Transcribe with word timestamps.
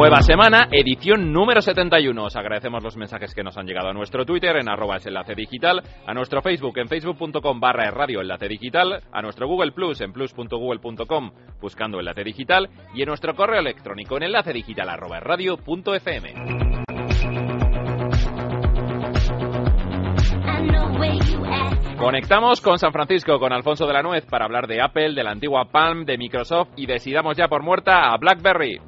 Nueva 0.00 0.22
semana, 0.22 0.66
edición 0.72 1.30
número 1.30 1.60
71. 1.60 2.24
Os 2.24 2.34
agradecemos 2.34 2.82
los 2.82 2.96
mensajes 2.96 3.34
que 3.34 3.42
nos 3.42 3.58
han 3.58 3.66
llegado 3.66 3.90
a 3.90 3.92
nuestro 3.92 4.24
Twitter 4.24 4.56
en 4.56 4.66
arroba 4.66 4.96
enlace 4.96 5.34
digital, 5.34 5.82
a 6.06 6.14
nuestro 6.14 6.40
Facebook 6.40 6.78
en 6.78 6.88
facebook.com 6.88 7.60
barra 7.60 7.90
radio 7.90 8.22
enlace 8.22 8.48
digital, 8.48 9.02
a 9.12 9.20
nuestro 9.20 9.46
Google 9.46 9.72
Plus 9.72 10.00
en 10.00 10.14
plus.google.com 10.14 11.32
buscando 11.60 11.98
enlace 11.98 12.24
digital 12.24 12.70
y 12.94 13.02
en 13.02 13.08
nuestro 13.08 13.36
correo 13.36 13.60
electrónico 13.60 14.16
en 14.16 14.22
enlace 14.22 14.54
digital 14.54 14.88
arroba 14.88 15.20
radio.fm. 15.20 16.34
Conectamos 21.98 22.62
con 22.62 22.78
San 22.78 22.92
Francisco, 22.92 23.38
con 23.38 23.52
Alfonso 23.52 23.86
de 23.86 23.92
la 23.92 24.02
Nuez, 24.02 24.24
para 24.24 24.46
hablar 24.46 24.66
de 24.66 24.80
Apple, 24.80 25.12
de 25.12 25.22
la 25.22 25.32
antigua 25.32 25.66
Palm, 25.66 26.06
de 26.06 26.16
Microsoft 26.16 26.70
y 26.76 26.86
decidamos 26.86 27.36
ya 27.36 27.48
por 27.48 27.62
muerta 27.62 28.10
a 28.10 28.16
BlackBerry. 28.16 28.80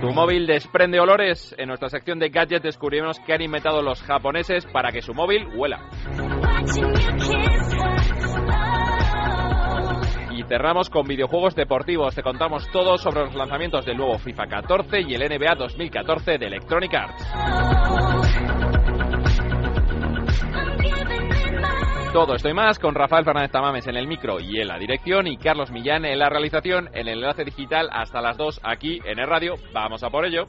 ¿Tu 0.00 0.14
móvil 0.14 0.46
desprende 0.46 1.00
olores? 1.00 1.54
En 1.58 1.68
nuestra 1.68 1.88
sección 1.88 2.18
de 2.18 2.28
gadgets 2.28 2.62
descubrimos 2.62 3.18
que 3.20 3.32
han 3.32 3.42
inventado 3.42 3.82
los 3.82 4.00
japoneses 4.02 4.64
para 4.66 4.92
que 4.92 5.02
su 5.02 5.12
móvil 5.12 5.48
huela. 5.56 5.90
Y 10.30 10.44
cerramos 10.44 10.88
con 10.88 11.06
videojuegos 11.06 11.56
deportivos. 11.56 12.14
Te 12.14 12.22
contamos 12.22 12.70
todo 12.70 12.96
sobre 12.96 13.24
los 13.24 13.34
lanzamientos 13.34 13.84
del 13.84 13.96
nuevo 13.96 14.18
FIFA 14.18 14.46
14 14.46 15.00
y 15.00 15.14
el 15.14 15.22
NBA 15.22 15.56
2014 15.56 16.38
de 16.38 16.46
Electronic 16.46 16.94
Arts. 16.94 18.07
Todo 22.12 22.34
esto 22.34 22.48
y 22.48 22.54
más 22.54 22.78
con 22.78 22.94
Rafael 22.94 23.24
Fernández 23.24 23.50
Tamames 23.52 23.86
en 23.86 23.96
el 23.96 24.08
micro 24.08 24.40
y 24.40 24.60
en 24.60 24.68
la 24.68 24.78
dirección 24.78 25.26
y 25.26 25.36
Carlos 25.36 25.70
Millán 25.70 26.06
en 26.06 26.18
la 26.18 26.30
realización 26.30 26.88
en 26.94 27.06
el 27.06 27.18
enlace 27.18 27.44
digital 27.44 27.90
hasta 27.92 28.22
las 28.22 28.38
2 28.38 28.60
aquí 28.64 28.98
en 29.04 29.18
el 29.18 29.26
radio. 29.26 29.54
Vamos 29.74 30.02
a 30.02 30.08
por 30.08 30.24
ello. 30.24 30.46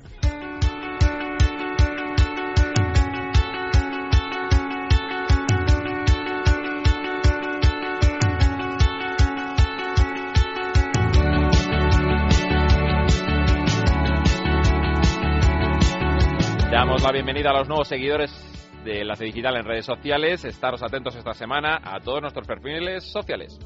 Damos 16.72 17.04
la 17.04 17.12
bienvenida 17.12 17.50
a 17.50 17.54
los 17.54 17.68
nuevos 17.68 17.88
seguidores 17.90 18.32
de 18.84 19.02
Enlace 19.02 19.26
Digital 19.26 19.58
en 19.58 19.66
redes 19.66 19.86
sociales. 19.86 20.46
Estaros 20.46 20.84
atentos 20.84 21.16
esta 21.16 21.34
semana 21.34 21.80
a 21.84 22.00
todos 22.00 22.22
nuestros 22.22 22.48
perfiles 22.48 23.12
sociales. 23.12 23.60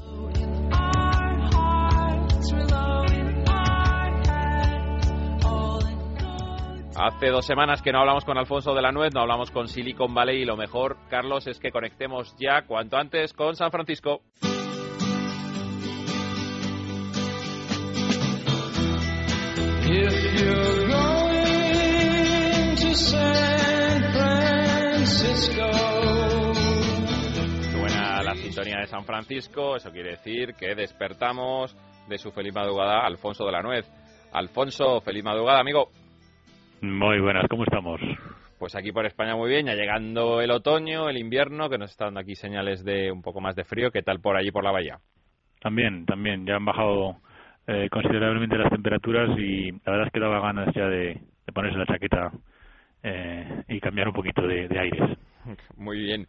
Hace 6.96 7.28
dos 7.28 7.44
semanas 7.44 7.82
que 7.82 7.90
no 7.90 7.98
hablamos 7.98 8.24
con 8.24 8.38
Alfonso 8.38 8.72
de 8.72 8.80
la 8.80 8.92
Nuez, 8.92 9.12
no 9.12 9.20
hablamos 9.20 9.50
con 9.50 9.66
Silicon 9.66 10.14
Valley 10.14 10.42
y 10.42 10.44
lo 10.44 10.56
mejor, 10.56 10.96
Carlos, 11.10 11.46
es 11.48 11.58
que 11.58 11.72
conectemos 11.72 12.36
ya 12.38 12.62
cuanto 12.66 12.96
antes 12.96 13.32
con 13.32 13.56
San 13.56 13.72
Francisco. 13.72 14.20
Sintonía 28.54 28.80
de 28.80 28.86
San 28.86 29.04
Francisco, 29.04 29.74
eso 29.74 29.90
quiere 29.90 30.10
decir 30.10 30.54
que 30.54 30.76
despertamos 30.76 31.76
de 32.08 32.18
su 32.18 32.30
feliz 32.30 32.54
madrugada 32.54 33.04
Alfonso 33.04 33.44
de 33.44 33.50
la 33.50 33.62
Nuez. 33.62 33.84
Alfonso, 34.32 35.00
feliz 35.00 35.24
madrugada, 35.24 35.58
amigo. 35.58 35.88
Muy 36.80 37.20
buenas, 37.20 37.46
¿cómo 37.48 37.64
estamos? 37.64 38.00
Pues 38.60 38.76
aquí 38.76 38.92
por 38.92 39.06
España 39.06 39.34
muy 39.34 39.50
bien, 39.50 39.66
ya 39.66 39.74
llegando 39.74 40.40
el 40.40 40.52
otoño, 40.52 41.08
el 41.08 41.18
invierno, 41.18 41.68
que 41.68 41.78
nos 41.78 41.90
están 41.90 42.08
dando 42.08 42.20
aquí 42.20 42.36
señales 42.36 42.84
de 42.84 43.10
un 43.10 43.22
poco 43.22 43.40
más 43.40 43.56
de 43.56 43.64
frío. 43.64 43.90
¿Qué 43.90 44.02
tal 44.02 44.20
por 44.20 44.36
allí, 44.36 44.52
por 44.52 44.62
la 44.62 44.70
bahía? 44.70 44.98
También, 45.60 46.06
también, 46.06 46.46
ya 46.46 46.54
han 46.54 46.64
bajado 46.64 47.16
eh, 47.66 47.88
considerablemente 47.90 48.56
las 48.56 48.70
temperaturas 48.70 49.36
y 49.36 49.72
la 49.72 49.92
verdad 49.92 50.06
es 50.06 50.12
que 50.12 50.20
daba 50.20 50.40
ganas 50.40 50.72
ya 50.76 50.86
de, 50.86 51.20
de 51.46 51.52
ponerse 51.52 51.76
la 51.76 51.86
chaqueta 51.86 52.30
eh, 53.02 53.64
y 53.68 53.80
cambiar 53.80 54.08
un 54.08 54.14
poquito 54.14 54.42
de, 54.42 54.68
de 54.68 54.78
aires. 54.78 55.18
Muy 55.76 55.98
bien. 55.98 56.28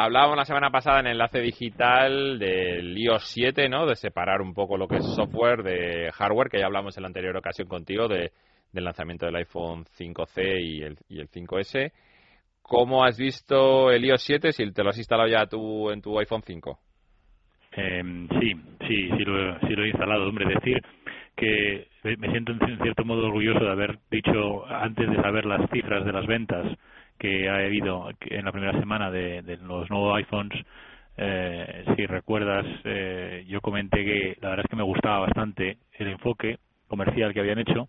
Hablábamos 0.00 0.36
la 0.36 0.44
semana 0.44 0.70
pasada 0.70 1.00
en 1.00 1.08
Enlace 1.08 1.40
Digital 1.40 2.38
del 2.38 2.96
iOS 2.96 3.32
7, 3.34 3.68
¿no? 3.68 3.84
De 3.84 3.96
separar 3.96 4.40
un 4.40 4.54
poco 4.54 4.76
lo 4.76 4.86
que 4.86 4.98
es 4.98 5.14
software 5.16 5.64
de 5.64 6.12
hardware, 6.12 6.48
que 6.48 6.60
ya 6.60 6.66
hablamos 6.66 6.96
en 6.96 7.02
la 7.02 7.08
anterior 7.08 7.36
ocasión 7.36 7.66
contigo, 7.66 8.06
de, 8.06 8.30
del 8.72 8.84
lanzamiento 8.84 9.26
del 9.26 9.34
iPhone 9.34 9.86
5C 9.98 10.62
y 10.62 10.82
el, 10.84 10.98
y 11.08 11.18
el 11.18 11.28
5S. 11.28 11.90
¿Cómo 12.62 13.02
has 13.02 13.18
visto 13.18 13.90
el 13.90 14.04
iOS 14.04 14.22
7 14.22 14.52
si 14.52 14.70
te 14.70 14.84
lo 14.84 14.90
has 14.90 14.98
instalado 14.98 15.28
ya 15.28 15.46
tú 15.46 15.90
en 15.90 16.00
tu 16.00 16.16
iPhone 16.16 16.42
5? 16.46 16.78
Eh, 17.72 18.02
sí, 18.38 18.52
sí, 18.86 19.10
sí 19.16 19.24
lo, 19.24 19.58
sí 19.58 19.74
lo 19.74 19.82
he 19.82 19.88
instalado. 19.88 20.28
Hombre, 20.28 20.46
decir 20.54 20.80
que 21.34 21.88
me 22.04 22.30
siento 22.30 22.52
en 22.52 22.78
cierto 22.80 23.04
modo 23.04 23.26
orgulloso 23.26 23.64
de 23.64 23.72
haber 23.72 23.98
dicho 24.12 24.64
antes 24.68 25.10
de 25.10 25.16
saber 25.16 25.44
las 25.44 25.68
cifras 25.72 26.04
de 26.04 26.12
las 26.12 26.26
ventas 26.28 26.78
que 27.18 27.48
ha 27.48 27.56
habido 27.56 28.10
en 28.20 28.44
la 28.44 28.52
primera 28.52 28.78
semana 28.78 29.10
de, 29.10 29.42
de 29.42 29.56
los 29.58 29.88
nuevos 29.90 30.16
iPhones. 30.16 30.64
Eh, 31.16 31.84
si 31.96 32.06
recuerdas, 32.06 32.64
eh, 32.84 33.44
yo 33.48 33.60
comenté 33.60 34.04
que 34.04 34.38
la 34.40 34.50
verdad 34.50 34.64
es 34.66 34.70
que 34.70 34.76
me 34.76 34.84
gustaba 34.84 35.20
bastante 35.20 35.78
el 35.94 36.08
enfoque 36.08 36.58
comercial 36.86 37.34
que 37.34 37.40
habían 37.40 37.58
hecho 37.58 37.88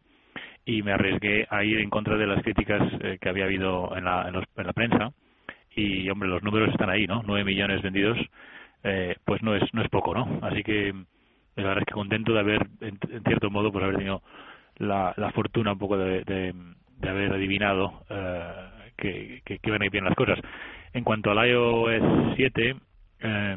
y 0.66 0.82
me 0.84 0.92
arriesgué 0.92 1.48
a 1.50 1.64
ir 1.64 1.80
en 1.80 1.90
contra 1.90 2.18
de 2.18 2.28
las 2.28 2.42
críticas 2.44 2.82
eh, 3.02 3.18
que 3.22 3.30
había 3.30 3.46
habido 3.46 3.96
en 3.96 4.06
la, 4.06 4.28
en, 4.28 4.34
los, 4.34 4.46
en 4.56 4.68
la 4.68 4.74
prensa. 4.74 5.12
Y, 5.76 6.10
hombre, 6.10 6.30
los 6.30 6.44
números 6.44 6.70
están 6.70 6.90
ahí, 6.90 7.08
¿no? 7.08 7.22
9 7.26 7.44
millones 7.44 7.82
vendidos, 7.82 8.18
eh, 8.84 9.16
pues 9.26 9.42
no 9.44 9.56
es, 9.56 9.64
no 9.74 9.82
es 9.82 9.90
poco, 9.90 10.14
¿no? 10.14 10.40
Así 10.42 10.64
que 10.64 10.94
la 11.56 11.64
verdad 11.64 11.80
es 11.80 11.86
que 11.86 11.94
contento 11.94 12.34
de 12.34 12.40
haber, 12.40 12.68
en, 12.82 13.00
cierto 13.26 13.50
modo, 13.50 13.72
pues 13.72 13.84
haber 13.84 13.98
tenido 13.98 14.22
la, 14.78 15.14
la 15.18 15.32
fortuna 15.32 15.74
un 15.74 15.80
poco 15.80 15.98
de, 15.98 16.24
de, 16.24 16.54
de 16.98 17.10
haber 17.10 17.34
adivinado 17.34 18.04
eh, 18.10 18.54
que, 19.00 19.42
que, 19.46 19.60
que, 19.60 19.70
iban 19.70 19.82
a 19.82 19.86
ir 19.86 19.92
bien 19.92 20.06
las 20.06 20.16
cosas. 20.16 20.40
En 20.94 21.04
cuanto 21.04 21.32
al 21.32 21.48
iOS 21.48 22.36
7, 22.36 22.76
eh, 23.22 23.56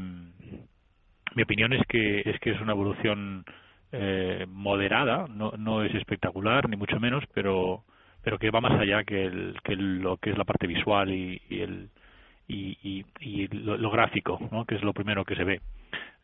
mi 1.35 1.43
opinión 1.43 1.73
es 1.73 1.83
que 1.87 2.21
es 2.25 2.39
que 2.41 2.51
es 2.51 2.61
una 2.61 2.73
evolución 2.73 3.45
eh, 3.93 4.47
moderada, 4.49 5.27
no, 5.29 5.53
no 5.59 5.83
es 5.83 5.95
espectacular 5.95 6.69
ni 6.69 6.77
mucho 6.77 6.99
menos, 7.01 7.25
pero 7.35 7.85
pero 8.23 8.39
que 8.39 8.51
va 8.51 8.61
más 8.61 8.81
allá 8.81 9.03
que, 9.05 9.25
el, 9.25 9.57
que 9.65 9.75
lo 9.75 10.17
que 10.17 10.31
es 10.31 10.39
la 10.39 10.45
parte 10.45 10.67
visual 10.67 11.11
y, 11.11 11.43
y 11.51 11.61
el 11.61 11.89
y, 12.49 12.79
y, 12.83 13.05
y 13.21 13.49
lo, 13.49 13.77
lo, 13.77 13.91
gráfico, 13.91 14.39
¿no? 14.51 14.65
que 14.65 14.77
es 14.77 14.83
lo 14.83 14.93
primero 14.93 15.25
que 15.25 15.35
se 15.35 15.45
ve. 15.45 15.61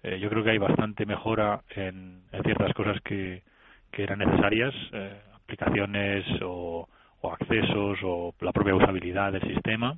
Eh, 0.03 0.19
yo 0.21 0.29
creo 0.29 0.45
que 0.45 0.51
hay 0.51 0.59
bastante 0.59 1.07
mejora 1.07 1.63
en, 1.75 2.23
en 2.33 2.43
ciertas 2.45 2.73
cosas 2.75 3.01
que, 3.03 3.43
que 3.91 4.03
eran 4.03 4.19
necesarias, 4.19 4.75
eh, 4.93 5.21
aplicaciones 5.35 6.25
o, 6.43 6.89
o 7.21 7.33
accesos 7.33 7.99
o 8.05 8.35
la 8.41 8.53
propia 8.53 8.75
usabilidad 8.75 9.33
del 9.33 9.43
sistema. 9.43 9.97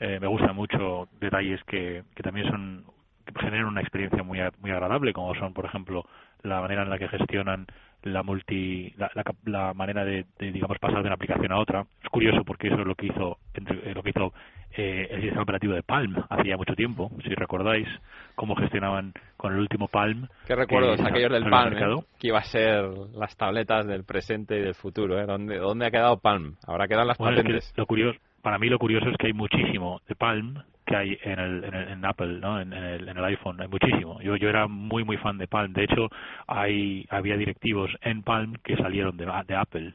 Eh, 0.00 0.18
me 0.20 0.26
gustan 0.26 0.54
mucho 0.54 1.08
detalles 1.20 1.62
que, 1.64 2.04
que 2.14 2.22
también 2.22 2.48
son 2.48 2.84
que 3.24 3.40
generan 3.40 3.66
una 3.66 3.80
experiencia 3.80 4.22
muy 4.22 4.38
muy 4.60 4.70
agradable, 4.70 5.12
como 5.12 5.34
son, 5.34 5.52
por 5.52 5.66
ejemplo, 5.66 6.06
la 6.42 6.60
manera 6.60 6.82
en 6.82 6.90
la 6.90 6.98
que 6.98 7.08
gestionan 7.08 7.66
la 8.02 8.22
multi 8.22 8.94
la, 8.96 9.10
la, 9.14 9.24
la 9.44 9.74
manera 9.74 10.04
de, 10.04 10.24
de, 10.38 10.52
digamos 10.52 10.78
pasar 10.78 11.00
de 11.02 11.06
una 11.06 11.14
aplicación 11.14 11.50
a 11.50 11.58
otra 11.58 11.84
es 12.02 12.08
curioso 12.10 12.44
porque 12.44 12.68
eso 12.68 12.80
es 12.80 12.86
lo 12.86 12.94
que 12.94 13.06
hizo 13.06 13.38
entre, 13.54 13.92
lo 13.92 14.02
que 14.02 14.10
hizo 14.10 14.32
eh, 14.76 15.08
el 15.10 15.22
sistema 15.22 15.42
operativo 15.42 15.74
de 15.74 15.82
Palm 15.82 16.14
hacía 16.28 16.56
mucho 16.56 16.74
tiempo 16.74 17.10
si 17.22 17.34
recordáis 17.34 17.88
cómo 18.34 18.54
gestionaban 18.56 19.12
con 19.36 19.52
el 19.52 19.60
último 19.60 19.88
Palm 19.88 20.28
qué 20.46 20.54
recuerdos 20.54 21.00
aquellos 21.00 21.32
del 21.32 21.48
Palm 21.48 21.76
eh, 21.76 22.04
que 22.18 22.28
iba 22.28 22.38
a 22.38 22.44
ser 22.44 22.84
las 23.14 23.36
tabletas 23.36 23.86
del 23.86 24.04
presente 24.04 24.58
y 24.58 24.62
del 24.62 24.74
futuro 24.74 25.18
¿eh? 25.18 25.26
¿Dónde, 25.26 25.58
dónde 25.58 25.86
ha 25.86 25.90
quedado 25.90 26.18
Palm 26.18 26.56
ahora 26.66 26.86
quedan 26.86 27.06
las 27.06 27.18
bueno, 27.18 27.36
patentes 27.36 27.66
es 27.66 27.72
que 27.72 27.80
lo 27.80 27.86
curioso 27.86 28.18
para 28.42 28.58
mí 28.58 28.68
lo 28.68 28.78
curioso 28.78 29.08
es 29.08 29.16
que 29.16 29.28
hay 29.28 29.32
muchísimo 29.32 30.00
de 30.08 30.14
Palm 30.14 30.62
que 30.88 30.96
hay 30.96 31.18
en 31.22 31.38
el, 31.38 31.64
en, 31.64 31.74
el, 31.74 31.88
en 31.88 32.04
Apple, 32.04 32.40
¿no? 32.40 32.60
En, 32.60 32.72
en, 32.72 32.82
el, 32.82 33.08
en 33.08 33.18
el 33.18 33.24
iPhone, 33.26 33.60
hay 33.60 33.68
muchísimo. 33.68 34.20
Yo 34.22 34.36
yo 34.36 34.48
era 34.48 34.66
muy 34.66 35.04
muy 35.04 35.18
fan 35.18 35.36
de 35.36 35.46
Palm. 35.46 35.72
De 35.74 35.84
hecho, 35.84 36.08
hay 36.46 37.04
había 37.10 37.36
directivos 37.36 37.90
en 38.00 38.22
Palm 38.22 38.54
que 38.64 38.74
salieron 38.76 39.16
de, 39.16 39.26
de 39.46 39.54
Apple. 39.54 39.92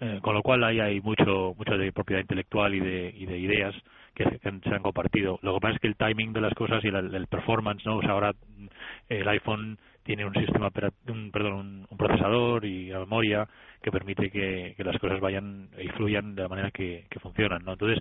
Eh, 0.00 0.18
con 0.22 0.34
lo 0.34 0.42
cual 0.42 0.64
ahí 0.64 0.80
hay 0.80 1.00
mucho 1.00 1.54
mucho 1.56 1.78
de 1.78 1.92
propiedad 1.92 2.20
intelectual 2.20 2.74
y 2.74 2.80
de, 2.80 3.14
y 3.16 3.26
de 3.26 3.38
ideas 3.38 3.74
que 4.14 4.24
se 4.40 4.48
han 4.48 4.82
compartido. 4.82 5.38
Lo 5.42 5.54
que 5.54 5.60
pasa 5.60 5.74
es 5.74 5.80
que 5.80 5.88
el 5.88 5.96
timing 5.96 6.32
de 6.32 6.40
las 6.40 6.54
cosas 6.54 6.84
y 6.84 6.88
el, 6.88 7.26
performance, 7.26 7.84
¿no? 7.84 7.96
O 7.96 8.00
sea, 8.00 8.12
ahora 8.12 8.32
mm, 8.32 8.66
el 9.08 9.28
iPhone 9.28 9.78
tiene 10.02 10.24
un 10.24 10.34
sistema, 10.34 10.70
un, 11.08 11.30
perdón, 11.30 11.86
un, 11.90 11.96
procesador 11.98 12.64
y 12.64 12.90
una 12.90 13.00
memoria 13.00 13.48
que 13.82 13.90
permite 13.90 14.30
que, 14.30 14.74
las 14.78 14.98
cosas 14.98 15.20
vayan 15.20 15.68
y 15.78 15.88
fluyan 15.88 16.34
de 16.34 16.42
la 16.42 16.48
manera 16.48 16.70
que, 16.70 17.06
funcionan, 17.20 17.64
¿no? 17.64 17.72
Entonces, 17.72 17.98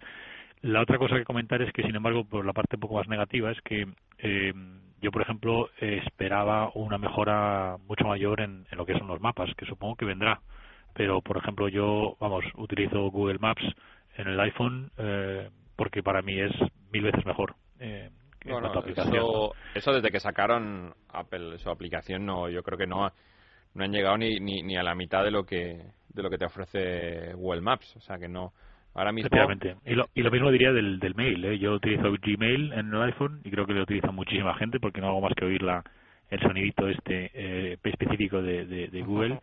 la 0.62 0.81
otra 0.81 0.98
cosa 0.98 1.18
que 1.18 1.24
comentar 1.24 1.62
es 1.62 1.71
que, 1.74 1.83
sin 1.83 1.95
embargo, 1.95 2.25
por 2.25 2.45
la 2.45 2.54
parte 2.54 2.75
un 2.75 2.81
poco 2.81 2.95
más 2.95 3.07
negativa 3.07 3.51
es 3.51 3.62
que 3.62 3.88
eh, 4.19 4.54
yo, 5.01 5.12
por 5.12 5.21
ejemplo, 5.21 5.69
esperaba 5.80 6.71
una 6.75 6.98
mejora 6.98 7.77
mucho 7.88 8.06
mayor 8.06 8.42
en, 8.42 8.66
lo 8.71 8.86
que 8.86 8.98
son 8.98 9.07
los 9.07 9.19
mapas, 9.19 9.54
que 9.56 9.66
supongo 9.66 9.95
que 9.95 10.06
vendrá. 10.06 10.42
Pero, 10.94 11.21
por 11.21 11.38
ejemplo, 11.38 11.68
yo, 11.68 12.16
vamos, 12.19 12.45
utilizo 12.56 13.09
Google 13.09 13.39
Maps 13.39 13.63
en 14.16 14.27
el 14.27 14.39
iPhone 14.39 14.92
eh, 14.98 15.50
porque 15.75 16.04
para 16.04 16.22
mí 16.22 16.40
es 16.40 16.52
mil 16.92 17.04
veces 17.04 17.25
mejor. 17.25 17.56
Eh, 17.80 18.10
eso, 18.46 19.54
eso, 19.74 19.94
desde 19.94 20.12
que 20.12 20.20
sacaron 20.20 20.94
Apple 21.10 21.58
su 21.60 21.70
aplicación, 21.70 22.25
no, 22.25 22.50
yo 22.50 22.62
creo 22.62 22.78
que 22.78 22.88
no, 22.88 23.10
no 23.74 23.84
han 23.84 23.92
llegado 23.92 24.18
ni, 24.18 24.40
ni, 24.40 24.64
ni 24.64 24.75
a 24.75 24.84
la 24.84 24.96
mitad 24.96 25.24
de 25.24 25.31
lo 25.31 25.46
que 25.46 25.81
de 26.10 26.22
lo 26.22 26.30
que 26.30 26.38
te 26.38 26.46
ofrece 26.46 27.34
Google 27.34 27.62
Maps. 27.62 27.96
O 27.96 28.02
sea 28.02 28.18
que 28.18 28.28
no, 28.28 28.54
Ahora 28.96 29.12
mismo. 29.12 29.30
Y 29.86 29.96
lo, 29.96 30.08
y 30.14 30.22
lo 30.22 30.31
mismo 30.31 30.52
diría 30.52 30.72
del, 30.72 31.00
del 31.00 31.16
mail. 31.16 31.44
¿eh? 31.46 31.58
Yo 31.58 31.74
utilizo 31.74 32.12
Gmail 32.12 32.74
en 32.74 32.94
el 32.94 33.02
iPhone 33.02 33.42
y 33.44 33.50
creo 33.50 33.66
que 33.66 33.74
lo 33.74 33.84
utiliza 33.84 34.12
muchísima 34.12 34.54
gente 34.56 34.80
porque 34.80 35.02
no 35.02 35.08
hago 35.08 35.22
más 35.22 35.34
que 35.36 35.46
oír 35.46 35.64
la, 35.64 35.84
el 36.30 36.40
sonidito 36.40 36.88
este 36.88 37.31
eh, 37.34 37.78
específico 37.84 38.42
de, 38.42 38.66
de, 38.66 39.02
Google. 39.02 39.40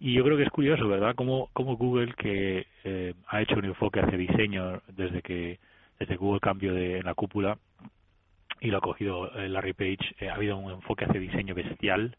Y 0.00 0.14
yo 0.14 0.24
creo 0.24 0.36
que 0.36 0.44
es 0.44 0.50
curioso, 0.50 0.88
¿verdad? 0.88 1.14
Como, 1.14 1.50
como 1.52 1.76
Google, 1.76 2.14
que 2.14 2.66
eh, 2.84 3.14
ha 3.28 3.42
hecho 3.42 3.56
un 3.56 3.66
enfoque 3.66 4.00
hacia 4.00 4.16
diseño 4.16 4.80
desde 4.88 5.20
que 5.20 5.58
desde 5.98 6.16
Google 6.16 6.40
cambio 6.40 6.74
de, 6.74 6.98
en 6.98 7.04
la 7.04 7.14
cúpula 7.14 7.58
y 8.60 8.68
lo 8.68 8.78
ha 8.78 8.80
cogido 8.80 9.32
eh, 9.34 9.48
Larry 9.48 9.74
Page, 9.74 10.28
ha 10.28 10.34
habido 10.34 10.56
un 10.56 10.72
enfoque 10.72 11.04
hacia 11.04 11.20
diseño 11.20 11.54
bestial 11.54 12.16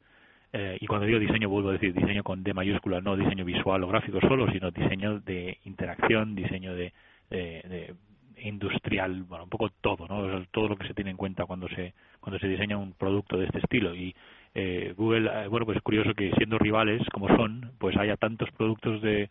eh, 0.54 0.78
y 0.80 0.88
cuando 0.88 1.06
digo 1.06 1.20
diseño 1.20 1.50
vuelvo 1.50 1.70
a 1.70 1.74
decir 1.74 1.94
diseño 1.94 2.24
con 2.24 2.44
D 2.44 2.54
mayúscula, 2.54 3.02
no 3.02 3.18
diseño 3.18 3.44
visual 3.44 3.84
o 3.84 3.88
gráfico 3.88 4.20
solo, 4.22 4.50
sino 4.52 4.72
diseño 4.72 5.20
de 5.20 5.58
interacción, 5.66 6.36
diseño 6.36 6.74
de, 6.74 6.94
de, 7.30 7.94
industrial, 8.38 9.24
bueno, 9.24 9.46
un 9.46 9.50
poco 9.50 9.70
todo, 9.82 10.08
¿no? 10.08 10.46
todo 10.52 10.70
lo 10.70 10.78
que 10.78 10.88
se 10.88 10.94
tiene 10.94 11.12
en 11.12 11.18
cuenta 11.18 11.46
cuando 11.46 11.68
se 11.70 11.94
cuando 12.20 12.40
se 12.40 12.48
diseña 12.48 12.78
un 12.78 12.94
producto 12.94 13.38
de 13.38 13.46
este 13.46 13.60
estilo 13.60 13.96
y 13.96 14.16
eh, 14.54 14.94
Google, 14.98 15.30
eh, 15.32 15.48
bueno, 15.48 15.66
pues 15.66 15.78
es 15.78 15.84
curioso 15.84 16.14
que 16.14 16.32
siendo 16.36 16.58
rivales 16.58 17.02
como 17.14 17.28
son, 17.36 17.72
pues 17.78 17.96
haya 17.98 18.18
tantos 18.18 18.50
productos 18.52 19.02
de, 19.02 19.30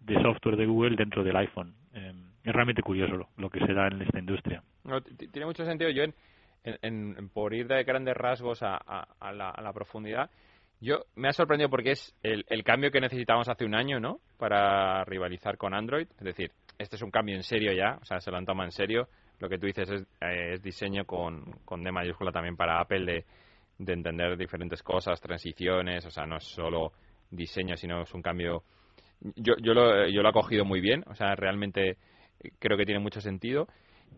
de 0.00 0.22
software 0.22 0.56
de 0.56 0.66
Google 0.66 0.96
dentro 0.96 1.24
del 1.24 1.36
iPhone. 1.36 1.74
Es 2.44 2.52
realmente 2.52 2.82
curioso 2.82 3.28
lo, 3.36 3.50
que 3.50 3.60
se 3.60 3.72
da 3.72 3.88
en 3.88 4.02
esta 4.02 4.18
industria. 4.18 4.62
tiene 5.32 5.46
mucho 5.46 5.64
sentido, 5.64 5.90
yo 5.90 6.04
en, 6.64 7.30
por 7.32 7.54
ir 7.54 7.66
de 7.66 7.84
grandes 7.84 8.16
rasgos 8.16 8.62
a, 8.62 8.76
a, 8.76 9.32
la, 9.32 9.50
a 9.50 9.62
la 9.62 9.72
profundidad, 9.72 10.30
yo 10.80 11.04
me 11.16 11.28
ha 11.28 11.32
sorprendido 11.32 11.70
porque 11.70 11.92
es 11.92 12.14
el, 12.22 12.44
cambio 12.62 12.90
que 12.90 13.00
necesitábamos 13.00 13.48
hace 13.48 13.64
un 13.64 13.74
año, 13.74 13.98
¿no? 13.98 14.20
Para 14.36 15.04
rivalizar 15.04 15.56
con 15.56 15.74
Android. 15.74 16.06
Es 16.18 16.24
decir, 16.24 16.52
este 16.78 16.96
es 16.96 17.02
un 17.02 17.10
cambio 17.10 17.34
en 17.34 17.42
serio 17.42 17.72
ya, 17.72 17.98
o 18.00 18.04
sea, 18.04 18.20
se 18.20 18.30
lo 18.30 18.36
han 18.36 18.46
tomado 18.46 18.66
en 18.66 18.72
serio. 18.72 19.08
Lo 19.40 19.48
que 19.48 19.58
tú 19.58 19.66
dices 19.66 19.90
es, 19.90 20.06
eh, 20.20 20.58
diseño 20.62 21.04
con, 21.04 21.52
con, 21.64 21.82
D 21.82 21.90
mayúscula 21.90 22.30
también 22.30 22.56
para 22.56 22.80
Apple 22.80 23.04
de, 23.04 23.24
de, 23.78 23.92
entender 23.92 24.36
diferentes 24.36 24.82
cosas, 24.82 25.20
transiciones, 25.20 26.04
o 26.06 26.10
sea, 26.10 26.26
no 26.26 26.36
es 26.36 26.44
solo 26.44 26.92
diseño, 27.30 27.76
sino 27.76 28.02
es 28.02 28.14
un 28.14 28.22
cambio. 28.22 28.62
Yo, 29.20 29.54
yo, 29.60 29.74
lo, 29.74 30.06
yo 30.08 30.22
lo 30.22 30.28
he 30.28 30.32
cogido 30.32 30.64
muy 30.64 30.80
bien, 30.80 31.02
o 31.08 31.14
sea, 31.14 31.34
realmente 31.34 31.96
creo 32.58 32.76
que 32.76 32.86
tiene 32.86 33.00
mucho 33.00 33.20
sentido. 33.20 33.68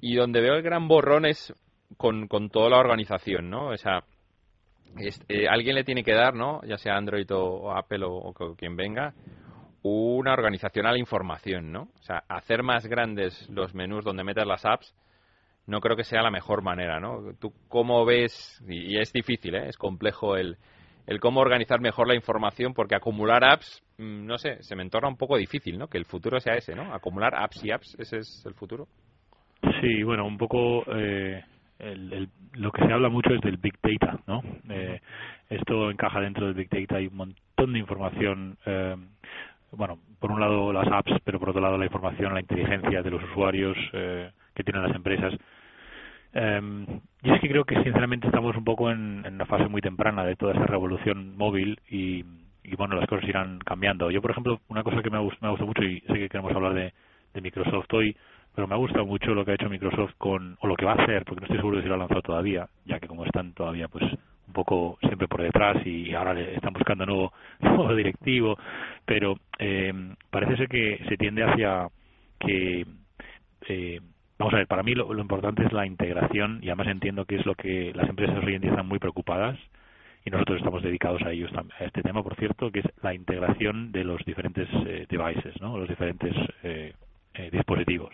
Y 0.01 0.15
donde 0.15 0.41
veo 0.41 0.55
el 0.55 0.63
gran 0.63 0.89
borrón 0.89 1.27
es 1.27 1.53
con, 1.97 2.29
con 2.29 2.51
toda 2.51 2.71
la 2.71 2.79
organización, 2.79 3.51
¿no? 3.51 3.69
O 3.69 3.77
sea, 3.77 4.05
este, 4.99 5.49
alguien 5.49 5.75
le 5.75 5.85
tiene 5.85 6.03
que 6.03 6.15
dar, 6.15 6.35
¿no? 6.35 6.61
ya 6.65 6.77
sea 6.77 6.97
Android 6.97 7.31
o, 7.31 7.73
Apple 7.73 8.05
o, 8.05 8.35
quien 8.57 8.77
venga, 8.77 9.15
una 9.83 10.33
organización 10.33 10.87
a 10.87 10.93
la 10.93 10.99
información, 10.99 11.73
¿no? 11.73 11.83
O 11.99 12.03
sea, 12.03 12.23
hacer 12.29 12.63
más 12.63 12.87
grandes 12.87 13.49
los 13.49 13.75
menús 13.75 14.05
donde 14.05 14.25
metes 14.25 14.47
las 14.47 14.65
apps 14.65 14.95
no 15.67 15.81
creo 15.81 15.97
que 15.97 16.05
sea 16.05 16.23
la 16.23 16.31
mejor 16.31 16.63
manera, 16.63 16.99
¿no? 17.01 17.33
¿Tú 17.39 17.53
cómo 17.69 18.05
ves? 18.05 18.63
Y, 18.69 18.99
es 18.99 19.13
difícil, 19.13 19.55
¿eh? 19.55 19.69
Es 19.69 19.77
complejo 19.77 20.37
el, 20.37 20.57
el 21.07 21.21
cómo 21.21 21.41
organizar 21.41 21.81
mejor 21.81 22.09
la 22.09 22.15
información 22.15 22.75
porque 22.75 22.95
acumular 22.95 23.45
apps, 23.45 23.83
mm, 23.99 24.27
no 24.27 24.39
sé, 24.39 24.63
se 24.63 24.77
me 24.77 24.83
entorna 24.83 25.09
un 25.09 25.17
poco 25.17 25.37
difícil, 25.37 25.79
¿no? 25.79 25.89
Que 25.89 25.99
el 25.99 26.05
futuro 26.05 26.41
sea 26.41 26.55
ese, 26.55 26.75
¿no? 26.75 26.95
Acumular 26.95 27.35
apps 27.35 27.65
y 27.65 27.71
apps, 27.71 27.97
ese 27.99 28.19
es 28.19 28.43
el 28.47 28.55
futuro. 28.55 28.87
Sí, 29.81 30.03
bueno, 30.03 30.27
un 30.27 30.39
poco... 30.39 30.85
Eh 30.95 31.43
el, 31.81 32.29
lo 32.55 32.71
que 32.73 32.87
se 32.87 32.93
habla 32.93 33.09
mucho 33.09 33.33
es 33.35 33.41
del 33.41 33.57
Big 33.57 33.75
Data, 33.83 34.21
¿no? 34.27 34.43
Eh, 34.69 35.01
esto 35.49 35.91
encaja 35.91 36.21
dentro 36.21 36.47
del 36.47 36.55
Big 36.55 36.69
Data, 36.69 36.97
hay 36.97 37.07
un 37.07 37.17
montón 37.17 37.73
de 37.73 37.79
información, 37.79 38.57
eh, 38.67 38.97
bueno, 39.73 39.99
por 40.19 40.31
un 40.31 40.41
lado 40.41 40.73
las 40.73 40.89
apps, 40.89 41.13
pero 41.25 41.39
por 41.39 41.51
otro 41.51 41.63
lado 41.63 41.79
la 41.79 41.87
información, 41.87 42.35
la 42.35 42.41
inteligencia 42.41 43.03
de 43.03 43.11
los 43.11 43.23
usuarios 43.25 43.77
eh, 43.93 44.31
que 44.55 44.65
tienen 44.65 44.83
las 44.83 44.95
empresas. 44.95 45.35
Y 47.23 47.31
es 47.31 47.41
que 47.41 47.49
creo 47.49 47.65
que 47.65 47.83
sinceramente 47.83 48.27
estamos 48.27 48.57
un 48.57 48.65
poco 48.65 48.91
en, 48.91 49.25
una 49.27 49.47
fase 49.47 49.69
muy 49.69 49.81
temprana 49.83 50.25
de 50.25 50.37
toda 50.37 50.55
esa 50.55 50.67
revolución 50.67 51.37
móvil 51.37 51.79
y, 51.89 52.25
y, 52.63 52.77
bueno, 52.77 52.97
las 52.97 53.09
cosas 53.09 53.29
irán 53.29 53.59
cambiando. 53.59 54.11
Yo, 54.11 54.23
por 54.23 54.31
ejemplo, 54.31 54.61
una 54.69 54.83
cosa 54.83 55.03
que 55.03 55.11
me 55.11 55.19
ha, 55.19 55.21
gustado 55.21 55.57
mucho 55.67 55.83
y 55.83 56.01
sé 56.01 56.15
que 56.15 56.29
queremos 56.29 56.55
hablar 56.55 56.75
de, 56.75 56.93
de 57.35 57.41
Microsoft 57.41 57.93
hoy, 57.93 58.17
pero 58.55 58.67
me 58.67 58.75
ha 58.75 58.79
gustado 58.79 59.05
mucho 59.05 59.35
lo 59.35 59.45
que 59.45 59.53
ha 59.53 59.55
hecho 59.55 59.69
Microsoft 59.69 60.15
con, 60.19 60.57
o 60.61 60.67
lo 60.67 60.77
que 60.77 60.85
va 60.85 60.93
a 60.93 61.03
hacer, 61.03 61.25
porque 61.25 61.41
no 61.41 61.47
estoy 61.47 61.59
seguro 61.59 61.77
de 61.77 61.83
si 61.83 61.89
lo 61.89 61.95
ha 61.95 61.99
lanzado 61.99 62.23
todavía, 62.23 62.69
ya 62.87 62.99
que 62.99 63.07
como 63.07 63.25
están 63.25 63.53
todavía 63.53 63.89
pues 63.89 64.05
un 64.47 64.53
poco 64.53 64.99
siempre 65.01 65.29
por 65.29 65.43
detrás 65.43 65.85
y 65.87 66.13
ahora 66.13 66.35
le 66.35 66.55
están 66.55 66.73
buscando 66.73 67.07
nuevo, 67.07 67.33
nuevo 67.61 67.95
directivo, 67.95 68.59
pero 69.05 69.37
eh, 69.59 69.93
parece 70.31 70.57
ser 70.57 70.69
que 70.69 71.05
se 71.09 71.17
tiende 71.17 71.45
hacia 71.45 71.89
que, 72.39 72.87
eh, 73.69 74.01
vamos 74.41 74.55
a 74.55 74.57
ver, 74.57 74.67
para 74.67 74.83
mí 74.83 74.95
lo, 74.95 75.17
importante 75.19 75.65
es 75.65 75.73
la 75.73 75.87
integración 75.87 76.61
y 76.63 76.69
además 76.69 76.89
entiendo 76.89 77.27
que 77.27 77.37
es 77.37 77.47
lo 77.47 77.55
que 77.55 77.93
las 77.95 78.09
empresas 78.09 78.43
hoy 78.43 78.55
están 78.55 78.89
muy 78.89 78.99
preocupadas 78.99 79.59
y 80.25 80.31
nosotros 80.31 80.59
estamos 80.59 80.83
dedicados 80.83 81.23
a 81.23 81.31
ellos 81.31 81.51
a 81.55 81.85
este 81.85 82.03
tema, 82.03 82.23
por 82.23 82.37
cierto, 82.37 82.71
que 82.71 82.81
es 82.81 82.87
la 83.03 83.15
integración 83.15 83.93
de 83.93 84.05
los 84.05 84.25
diferentes 84.25 84.69
eh, 84.87 85.07
devices, 85.09 85.61
¿no? 85.61 85.79
los 85.79 85.89
diferentes 85.89 86.35
eh, 86.63 86.95
eh, 87.35 87.49
dispositivos. 87.53 88.11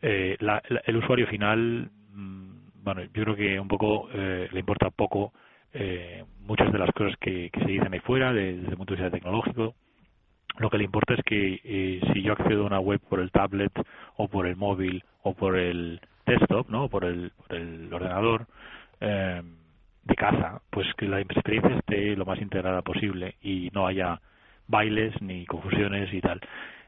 Eh, 0.00 0.38
el 0.86 0.96
usuario 0.96 1.26
final, 1.26 1.90
mm, 2.12 2.82
bueno, 2.82 3.02
yo 3.02 3.24
creo 3.24 3.36
que 3.36 3.60
un 3.60 3.68
poco 3.68 4.08
eh, 4.14 4.48
le 4.50 4.60
importa 4.60 4.90
poco 4.90 5.32
muchas 6.40 6.70
de 6.70 6.78
las 6.78 6.90
cosas 6.92 7.16
que, 7.18 7.50
se 7.54 7.64
dicen 7.64 7.94
ahí 7.94 8.00
fuera 8.00 8.30
desde 8.30 8.68
el 8.68 8.76
punto 8.76 8.94
de 8.94 9.02
vista 9.02 9.16
tecnológico. 9.16 9.74
Lo 10.58 10.70
que 10.70 10.78
le 10.78 10.84
importa 10.84 11.14
es 11.14 11.22
que 11.24 12.00
si 12.12 12.22
yo 12.22 12.32
accedo 12.32 12.64
a 12.64 12.66
una 12.66 12.80
web 12.80 13.00
por 13.08 13.20
el 13.20 13.30
tablet 13.30 13.72
o 14.16 14.28
por 14.28 14.46
el 14.46 14.56
móvil 14.56 15.02
o 15.22 15.34
por 15.34 15.56
el 15.56 16.00
desktop, 16.26 16.68
¿no? 16.68 16.88
por 16.88 17.04
el, 17.04 17.32
por 17.36 17.56
el 17.56 17.92
ordenador 17.92 18.46
de 19.00 20.14
casa, 20.14 20.60
pues 20.70 20.86
que 20.96 21.06
la 21.06 21.20
experiencia 21.20 21.76
esté 21.76 22.16
lo 22.16 22.24
más 22.24 22.40
integrada 22.40 22.82
posible 22.82 23.36
y 23.42 23.70
no 23.72 23.86
haya 23.86 24.20
bailes 24.66 25.20
ni 25.22 25.46
confusiones 25.46 26.12
y 26.12 26.20
tal. 26.20 26.40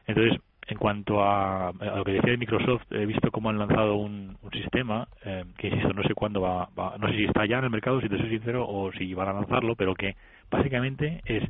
Entonces, 0.07 0.39
en 0.67 0.77
cuanto 0.77 1.23
a, 1.23 1.71
lo 1.95 2.03
que 2.03 2.13
decía 2.13 2.31
de 2.31 2.37
Microsoft, 2.37 2.91
he 2.91 3.05
visto 3.05 3.31
cómo 3.31 3.49
han 3.49 3.59
lanzado 3.59 3.95
un, 3.95 4.37
sistema 4.51 5.07
eh, 5.23 5.43
que, 5.57 5.67
insisto, 5.67 5.93
no 5.93 6.03
sé 6.03 6.13
cuándo 6.13 6.41
va, 6.41 6.69
no 6.97 7.07
sé 7.09 7.15
si 7.15 7.25
está 7.25 7.45
ya 7.45 7.59
en 7.59 7.65
el 7.65 7.69
mercado, 7.69 7.99
si 8.01 8.09
te 8.09 8.17
soy 8.17 8.29
sincero, 8.29 8.65
o 8.67 8.91
si 8.93 9.13
van 9.13 9.29
a 9.29 9.33
lanzarlo, 9.33 9.75
pero 9.75 9.93
que 9.95 10.15
básicamente 10.49 11.21
es 11.25 11.43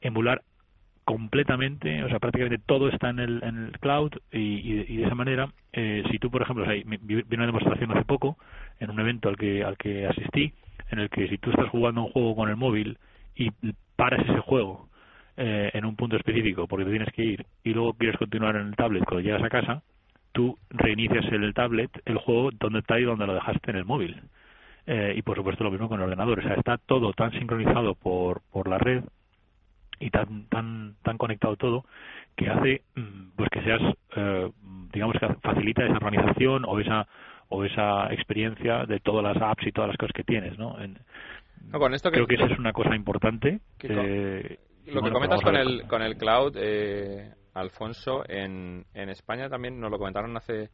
emular 0.00 0.42
completamente, 1.08 2.04
o 2.04 2.08
sea, 2.10 2.18
prácticamente 2.18 2.62
todo 2.66 2.90
está 2.90 3.08
en 3.08 3.18
el, 3.18 3.42
en 3.42 3.56
el 3.64 3.78
cloud 3.80 4.12
y, 4.30 4.96
de 4.98 5.04
esa 5.04 5.14
manera, 5.14 5.48
eh, 5.72 6.04
si 6.10 6.18
tú, 6.18 6.30
por 6.30 6.42
ejemplo, 6.42 6.66
o 6.66 6.68
vi 6.68 7.24
una 7.34 7.46
demostración 7.46 7.90
hace 7.92 8.04
poco 8.04 8.36
en 8.78 8.90
un 8.90 9.00
evento 9.00 9.30
al 9.30 9.38
que, 9.38 9.64
al 9.64 9.78
que 9.78 10.06
asistí, 10.06 10.52
en 10.90 10.98
el 10.98 11.08
que 11.08 11.26
si 11.28 11.38
tú 11.38 11.50
estás 11.50 11.70
jugando 11.70 12.02
un 12.02 12.12
juego 12.12 12.36
con 12.36 12.50
el 12.50 12.56
móvil 12.56 12.98
y 13.34 13.50
paras 13.96 14.20
ese 14.28 14.40
juego 14.40 14.90
eh, 15.38 15.70
en 15.72 15.86
un 15.86 15.96
punto 15.96 16.14
específico 16.14 16.66
porque 16.66 16.84
te 16.84 16.90
tienes 16.90 17.12
que 17.14 17.24
ir 17.24 17.46
y 17.64 17.72
luego 17.72 17.94
quieres 17.94 18.18
continuar 18.18 18.56
en 18.56 18.66
el 18.66 18.76
tablet 18.76 19.02
cuando 19.04 19.22
llegas 19.22 19.42
a 19.42 19.48
casa, 19.48 19.82
tú 20.32 20.58
reinicias 20.68 21.24
el 21.32 21.54
tablet, 21.54 21.90
el 22.04 22.18
juego 22.18 22.50
donde 22.52 22.80
está 22.80 23.00
y 23.00 23.04
donde 23.04 23.26
lo 23.26 23.32
dejaste 23.32 23.70
en 23.70 23.78
el 23.78 23.86
móvil. 23.86 24.20
Eh, 24.86 25.14
y 25.16 25.22
por 25.22 25.38
supuesto 25.38 25.64
lo 25.64 25.70
mismo 25.70 25.88
con 25.88 26.00
el 26.00 26.04
ordenador. 26.04 26.40
O 26.40 26.42
sea, 26.42 26.52
está 26.52 26.76
todo 26.76 27.14
tan 27.14 27.32
sincronizado 27.32 27.94
por, 27.94 28.42
por 28.52 28.68
la 28.68 28.76
red 28.76 29.04
y 30.00 30.10
tan, 30.10 30.46
tan, 30.48 30.96
tan 31.02 31.18
conectado 31.18 31.56
todo 31.56 31.84
que 32.36 32.48
hace 32.48 32.82
mm, 32.94 33.30
pues 33.36 33.48
que 33.50 33.62
seas, 33.62 33.80
eh, 34.16 34.50
digamos 34.92 35.16
que 35.18 35.34
facilita 35.42 35.84
esa 35.84 35.96
organización 35.96 36.64
o 36.66 36.78
esa 36.78 37.06
o 37.50 37.64
esa 37.64 38.12
experiencia 38.12 38.84
de 38.84 39.00
todas 39.00 39.24
las 39.24 39.42
apps 39.42 39.66
y 39.66 39.72
todas 39.72 39.88
las 39.88 39.96
cosas 39.96 40.12
que 40.12 40.24
tienes, 40.24 40.58
¿no? 40.58 40.76
con 41.72 41.94
esto 41.94 42.10
creo 42.10 42.26
que, 42.26 42.34
eso 42.34 42.44
es 42.44 42.58
una 42.58 42.72
cosa 42.72 42.94
importante. 42.94 43.60
Que, 43.78 44.58
lo 44.86 45.02
que 45.02 45.10
comentas 45.10 45.40
con 45.42 45.56
el, 45.56 45.86
con 45.86 46.02
el 46.02 46.16
cloud, 46.16 46.56
eh, 46.56 47.32
Alfonso, 47.54 48.22
en, 48.28 48.84
en 48.94 49.08
España 49.08 49.48
también 49.48 49.80
nos 49.80 49.90
lo 49.90 49.98
comentaron 49.98 50.36
hace 50.36 50.70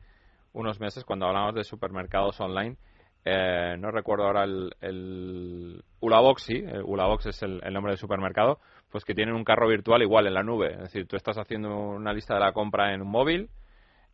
unos 0.53 0.81
meses 0.81 1.05
cuando 1.05 1.27
hablamos 1.27 1.55
de 1.55 1.65
supermercados 1.65 2.41
online. 2.41 2.77
Eh, 3.25 3.77
no 3.79 3.91
recuerdo 3.91 4.25
ahora 4.25 4.45
el, 4.45 4.71
el 4.81 5.83
Ulabox, 6.01 6.43
sí, 6.43 6.57
el 6.57 6.83
Ulabox 6.85 7.27
es 7.27 7.43
el, 7.43 7.61
nombre 7.73 7.93
del 7.93 7.99
supermercado, 7.99 8.61
pues 8.95 9.05
que 9.05 9.13
tienen 9.13 9.35
un 9.35 9.43
carro 9.43 9.67
virtual 9.67 10.03
igual 10.03 10.29
en 10.29 10.35
la 10.35 10.45
nube. 10.45 10.75
Es 10.75 10.79
decir, 10.83 11.09
tú 11.09 11.17
estás 11.17 11.37
haciendo 11.37 11.69
una 11.77 12.13
lista 12.13 12.35
de 12.35 12.39
la 12.39 12.53
compra 12.53 12.95
en 12.95 13.03
un 13.03 13.09
móvil, 13.09 13.51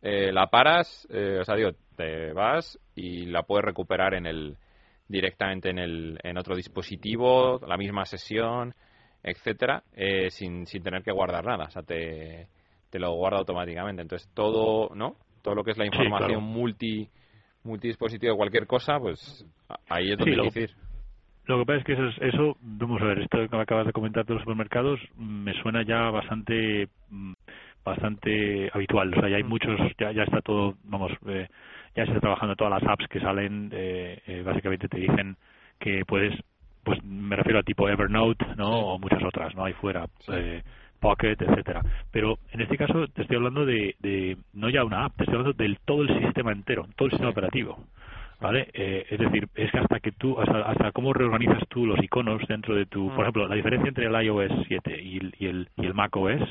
eh, 0.01 0.31
la 0.31 0.47
paras, 0.47 1.07
eh, 1.11 1.37
o 1.39 1.45
sea, 1.45 1.55
digo, 1.55 1.69
te 1.95 2.33
vas 2.33 2.79
y 2.95 3.27
la 3.27 3.43
puedes 3.43 3.63
recuperar 3.63 4.15
en 4.15 4.25
el 4.25 4.57
directamente 5.07 5.69
en, 5.69 5.77
el, 5.77 6.19
en 6.23 6.35
otro 6.35 6.55
dispositivo, 6.55 7.59
la 7.67 7.77
misma 7.77 8.05
sesión, 8.05 8.73
etcétera, 9.21 9.83
eh, 9.93 10.31
sin, 10.31 10.65
sin 10.65 10.81
tener 10.81 11.03
que 11.03 11.11
guardar 11.11 11.45
nada. 11.45 11.65
O 11.65 11.69
sea, 11.69 11.83
te, 11.83 12.47
te 12.89 12.97
lo 12.97 13.13
guarda 13.13 13.37
automáticamente. 13.37 14.01
Entonces, 14.01 14.27
todo, 14.33 14.95
¿no? 14.95 15.15
Todo 15.43 15.53
lo 15.53 15.63
que 15.63 15.73
es 15.73 15.77
la 15.77 15.85
información 15.85 16.41
multi 16.41 17.07
multidispositivo 17.61 18.31
de 18.31 18.37
cualquier 18.37 18.65
cosa, 18.65 18.97
pues 18.99 19.45
ahí 19.89 20.11
es 20.11 20.17
donde 20.17 20.37
lo, 20.37 20.45
decir. 20.45 20.71
Lo 21.45 21.59
que 21.59 21.65
pasa 21.65 21.79
es 21.79 21.85
que 21.85 21.93
eso, 21.93 22.07
eso, 22.21 22.57
vamos 22.61 23.01
a 23.01 23.05
ver, 23.05 23.19
esto 23.19 23.49
que 23.49 23.57
acabas 23.57 23.87
de 23.87 23.93
comentar 23.93 24.25
de 24.25 24.35
los 24.35 24.43
supermercados 24.43 24.99
me 25.17 25.53
suena 25.61 25.81
ya 25.83 26.09
bastante 26.11 26.87
mm, 27.09 27.33
bastante 27.83 28.69
habitual. 28.73 29.13
O 29.13 29.19
sea, 29.19 29.29
ya 29.29 29.37
hay 29.37 29.43
mm. 29.43 29.49
muchos, 29.49 29.79
ya, 29.97 30.11
ya 30.11 30.23
está 30.23 30.41
todo, 30.41 30.75
vamos, 30.83 31.11
eh, 31.27 31.47
ya 31.95 32.05
se 32.05 32.11
está 32.11 32.21
trabajando 32.21 32.55
todas 32.55 32.81
las 32.81 32.91
apps 32.91 33.07
que 33.07 33.19
salen, 33.19 33.69
eh, 33.73 34.21
eh, 34.27 34.43
básicamente 34.43 34.87
te 34.87 34.99
dicen 34.99 35.35
que 35.79 36.05
puedes, 36.05 36.33
pues 36.83 37.03
me 37.03 37.35
refiero 37.35 37.59
a 37.59 37.63
tipo 37.63 37.89
Evernote, 37.89 38.45
¿no? 38.55 38.69
O 38.69 38.99
muchas 38.99 39.23
otras, 39.23 39.55
¿no? 39.55 39.65
Ahí 39.65 39.73
fuera. 39.73 40.05
Eh, 40.29 40.61
Pocket, 40.99 41.35
etcétera. 41.39 41.81
Pero 42.11 42.37
en 42.51 42.61
este 42.61 42.77
caso 42.77 43.07
te 43.07 43.23
estoy 43.23 43.37
hablando 43.37 43.65
de, 43.65 43.95
de, 43.99 44.37
no 44.53 44.69
ya 44.69 44.83
una 44.83 45.05
app, 45.05 45.15
te 45.17 45.23
estoy 45.23 45.39
hablando 45.39 45.57
del 45.57 45.79
todo 45.79 46.03
el 46.03 46.19
sistema 46.21 46.51
entero, 46.51 46.87
todo 46.95 47.07
el 47.07 47.11
sistema 47.11 47.31
operativo. 47.31 47.83
¿Vale? 48.41 48.67
Eh, 48.73 49.05
es 49.09 49.19
decir, 49.19 49.47
es 49.53 49.71
que 49.71 49.77
hasta 49.77 49.99
que 49.99 50.11
tú, 50.13 50.39
hasta, 50.39 50.61
hasta 50.63 50.91
cómo 50.91 51.13
reorganizas 51.13 51.61
tú 51.69 51.85
los 51.85 52.03
iconos 52.03 52.41
dentro 52.47 52.73
de 52.75 52.87
tu, 52.87 53.07
por 53.09 53.19
mm. 53.19 53.21
ejemplo, 53.21 53.47
la 53.47 53.55
diferencia 53.55 53.87
entre 53.87 54.07
el 54.07 54.25
iOS 54.25 54.51
7 54.67 54.99
y 54.99 55.17
el, 55.17 55.35
y 55.37 55.45
el, 55.45 55.69
y 55.77 55.85
el 55.85 55.93
Mac 55.93 56.15
OS 56.15 56.41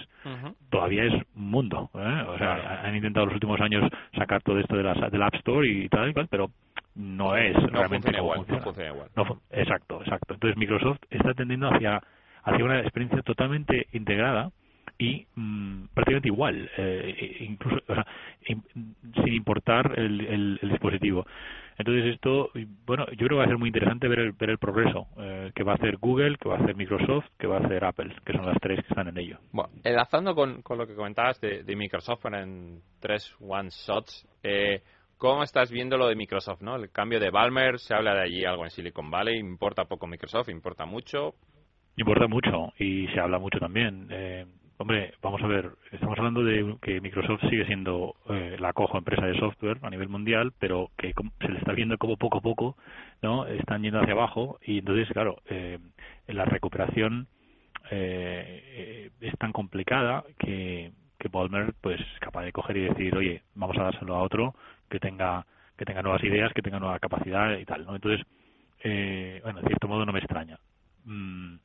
todavía 0.71 1.05
es 1.05 1.15
un 1.35 1.51
mundo. 1.51 1.91
¿eh? 1.95 2.25
O 2.29 2.39
sea, 2.39 2.83
han 2.85 2.95
intentado 2.95 3.27
los 3.27 3.35
últimos 3.35 3.61
años 3.61 3.91
sacar 4.17 4.41
todo 4.43 4.61
esto 4.61 4.77
de 4.77 4.85
la, 4.85 4.95
del 5.11 5.23
App 5.23 5.35
Store 5.35 5.67
y 5.69 5.89
tal 5.89 6.11
y 6.11 6.13
cual, 6.13 6.29
pero 6.31 6.51
no 6.95 7.37
es 7.37 7.57
realmente 7.57 8.17
igual, 8.17 8.45
No 8.49 8.61
funciona 8.61 8.91
igual. 8.91 9.09
exacto, 9.51 10.01
exacto. 10.01 10.35
Entonces 10.35 10.57
Microsoft 10.57 11.01
está 11.11 11.35
tendiendo 11.35 11.69
hacia 11.69 12.01
hacia 12.45 12.65
una 12.65 12.81
experiencia 12.81 13.23
totalmente 13.23 13.87
integrada 13.93 14.51
y 14.99 15.27
mm, 15.35 15.85
prácticamente 15.95 16.29
igual, 16.29 16.71
eh, 16.77 17.37
incluso 17.41 17.83
o 17.89 17.95
sea, 17.95 18.07
sin 18.47 19.35
importar 19.35 19.99
el, 19.99 20.59
el, 20.63 20.71
dispositivo. 20.71 21.27
Entonces 21.81 22.15
esto, 22.15 22.51
bueno, 22.85 23.07
yo 23.13 23.27
creo 23.27 23.29
que 23.31 23.37
va 23.37 23.45
a 23.45 23.49
ser 23.49 23.57
muy 23.57 23.69
interesante 23.69 24.07
ver 24.07 24.19
el, 24.19 24.33
ver 24.33 24.51
el 24.51 24.59
progreso 24.59 25.07
eh, 25.17 25.51
que 25.55 25.65
va 25.65 25.73
a 25.73 25.75
hacer 25.77 25.97
Google, 25.97 26.37
que 26.37 26.47
va 26.47 26.57
a 26.57 26.59
hacer 26.59 26.77
Microsoft, 26.77 27.25
que 27.39 27.47
va 27.47 27.57
a 27.57 27.61
hacer 27.61 27.83
Apple, 27.87 28.15
que 28.23 28.35
son 28.35 28.45
las 28.45 28.59
tres 28.61 28.81
que 28.81 28.89
están 28.89 29.09
en 29.09 29.17
ello. 29.17 29.39
Bueno, 29.51 29.73
enlazando 29.83 30.35
con, 30.35 30.61
con 30.61 30.77
lo 30.77 30.87
que 30.87 30.95
comentabas 30.95 31.41
de, 31.41 31.63
de 31.63 31.77
Microsoft 31.77 32.27
en 32.27 32.83
tres 33.01 33.35
one 33.41 33.71
shots, 33.71 34.29
eh, 34.43 34.83
¿cómo 35.17 35.43
estás 35.43 35.71
viendo 35.71 35.97
lo 35.97 36.07
de 36.07 36.17
Microsoft? 36.17 36.61
¿no? 36.61 36.77
El 36.77 36.91
cambio 36.91 37.19
de 37.19 37.31
Balmer, 37.31 37.79
se 37.79 37.95
habla 37.95 38.15
de 38.15 38.25
allí 38.25 38.45
algo 38.45 38.65
en 38.65 38.71
Silicon 38.71 39.11
Valley, 39.11 39.39
importa 39.39 39.87
poco 39.87 40.07
Microsoft, 40.07 40.51
importa 40.51 40.85
mucho. 40.85 41.35
Importa 41.97 42.27
mucho 42.27 42.75
y 42.79 43.07
se 43.09 43.21
habla 43.21 43.39
mucho 43.39 43.59
también. 43.59 44.07
Eh, 44.11 44.45
hombre, 44.81 45.13
vamos 45.21 45.43
a 45.43 45.47
ver, 45.47 45.73
estamos 45.93 46.19
hablando 46.19 46.43
de 46.43 46.77
que 46.81 47.03
Microsoft 47.03 47.43
sigue 47.51 47.67
siendo 47.67 48.17
eh, 48.31 48.57
la 48.59 48.73
cojo 48.73 48.97
empresa 48.97 49.27
de 49.27 49.39
software 49.39 49.77
a 49.83 49.91
nivel 49.91 50.09
mundial, 50.09 50.55
pero 50.59 50.91
que 50.97 51.13
se 51.41 51.49
le 51.49 51.59
está 51.59 51.73
viendo 51.73 51.99
como 51.99 52.17
poco 52.17 52.39
a 52.39 52.41
poco 52.41 52.77
no 53.21 53.47
están 53.47 53.83
yendo 53.83 54.01
hacia 54.01 54.15
abajo 54.15 54.59
y 54.65 54.79
entonces, 54.79 55.07
claro, 55.11 55.43
eh, 55.51 55.79
la 56.29 56.47
recuperación 56.47 57.29
eh, 57.91 59.11
es 59.21 59.37
tan 59.37 59.53
complicada 59.53 60.25
que, 60.39 60.93
que 61.19 61.29
Palmer 61.29 61.75
pues 61.83 62.01
es 62.01 62.19
capaz 62.21 62.45
de 62.45 62.53
coger 62.53 62.79
y 62.79 62.89
decir, 62.89 63.15
oye, 63.15 63.43
vamos 63.55 63.77
a 63.77 63.83
dárselo 63.83 64.15
a 64.15 64.23
otro 64.23 64.55
que 64.89 64.99
tenga 64.99 65.45
que 65.77 65.85
tenga 65.85 66.03
nuevas 66.03 66.25
ideas, 66.25 66.53
que 66.55 66.63
tenga 66.63 66.79
nueva 66.79 66.99
capacidad 66.99 67.59
y 67.59 67.67
tal, 67.67 67.85
¿no? 67.85 67.97
Entonces, 67.97 68.27
bueno, 69.43 69.61
en 69.61 69.67
cierto 69.67 69.89
modo 69.89 70.05
no 70.07 70.13
me 70.13 70.19
extraña. 70.19 70.59
Mm, 71.05 71.57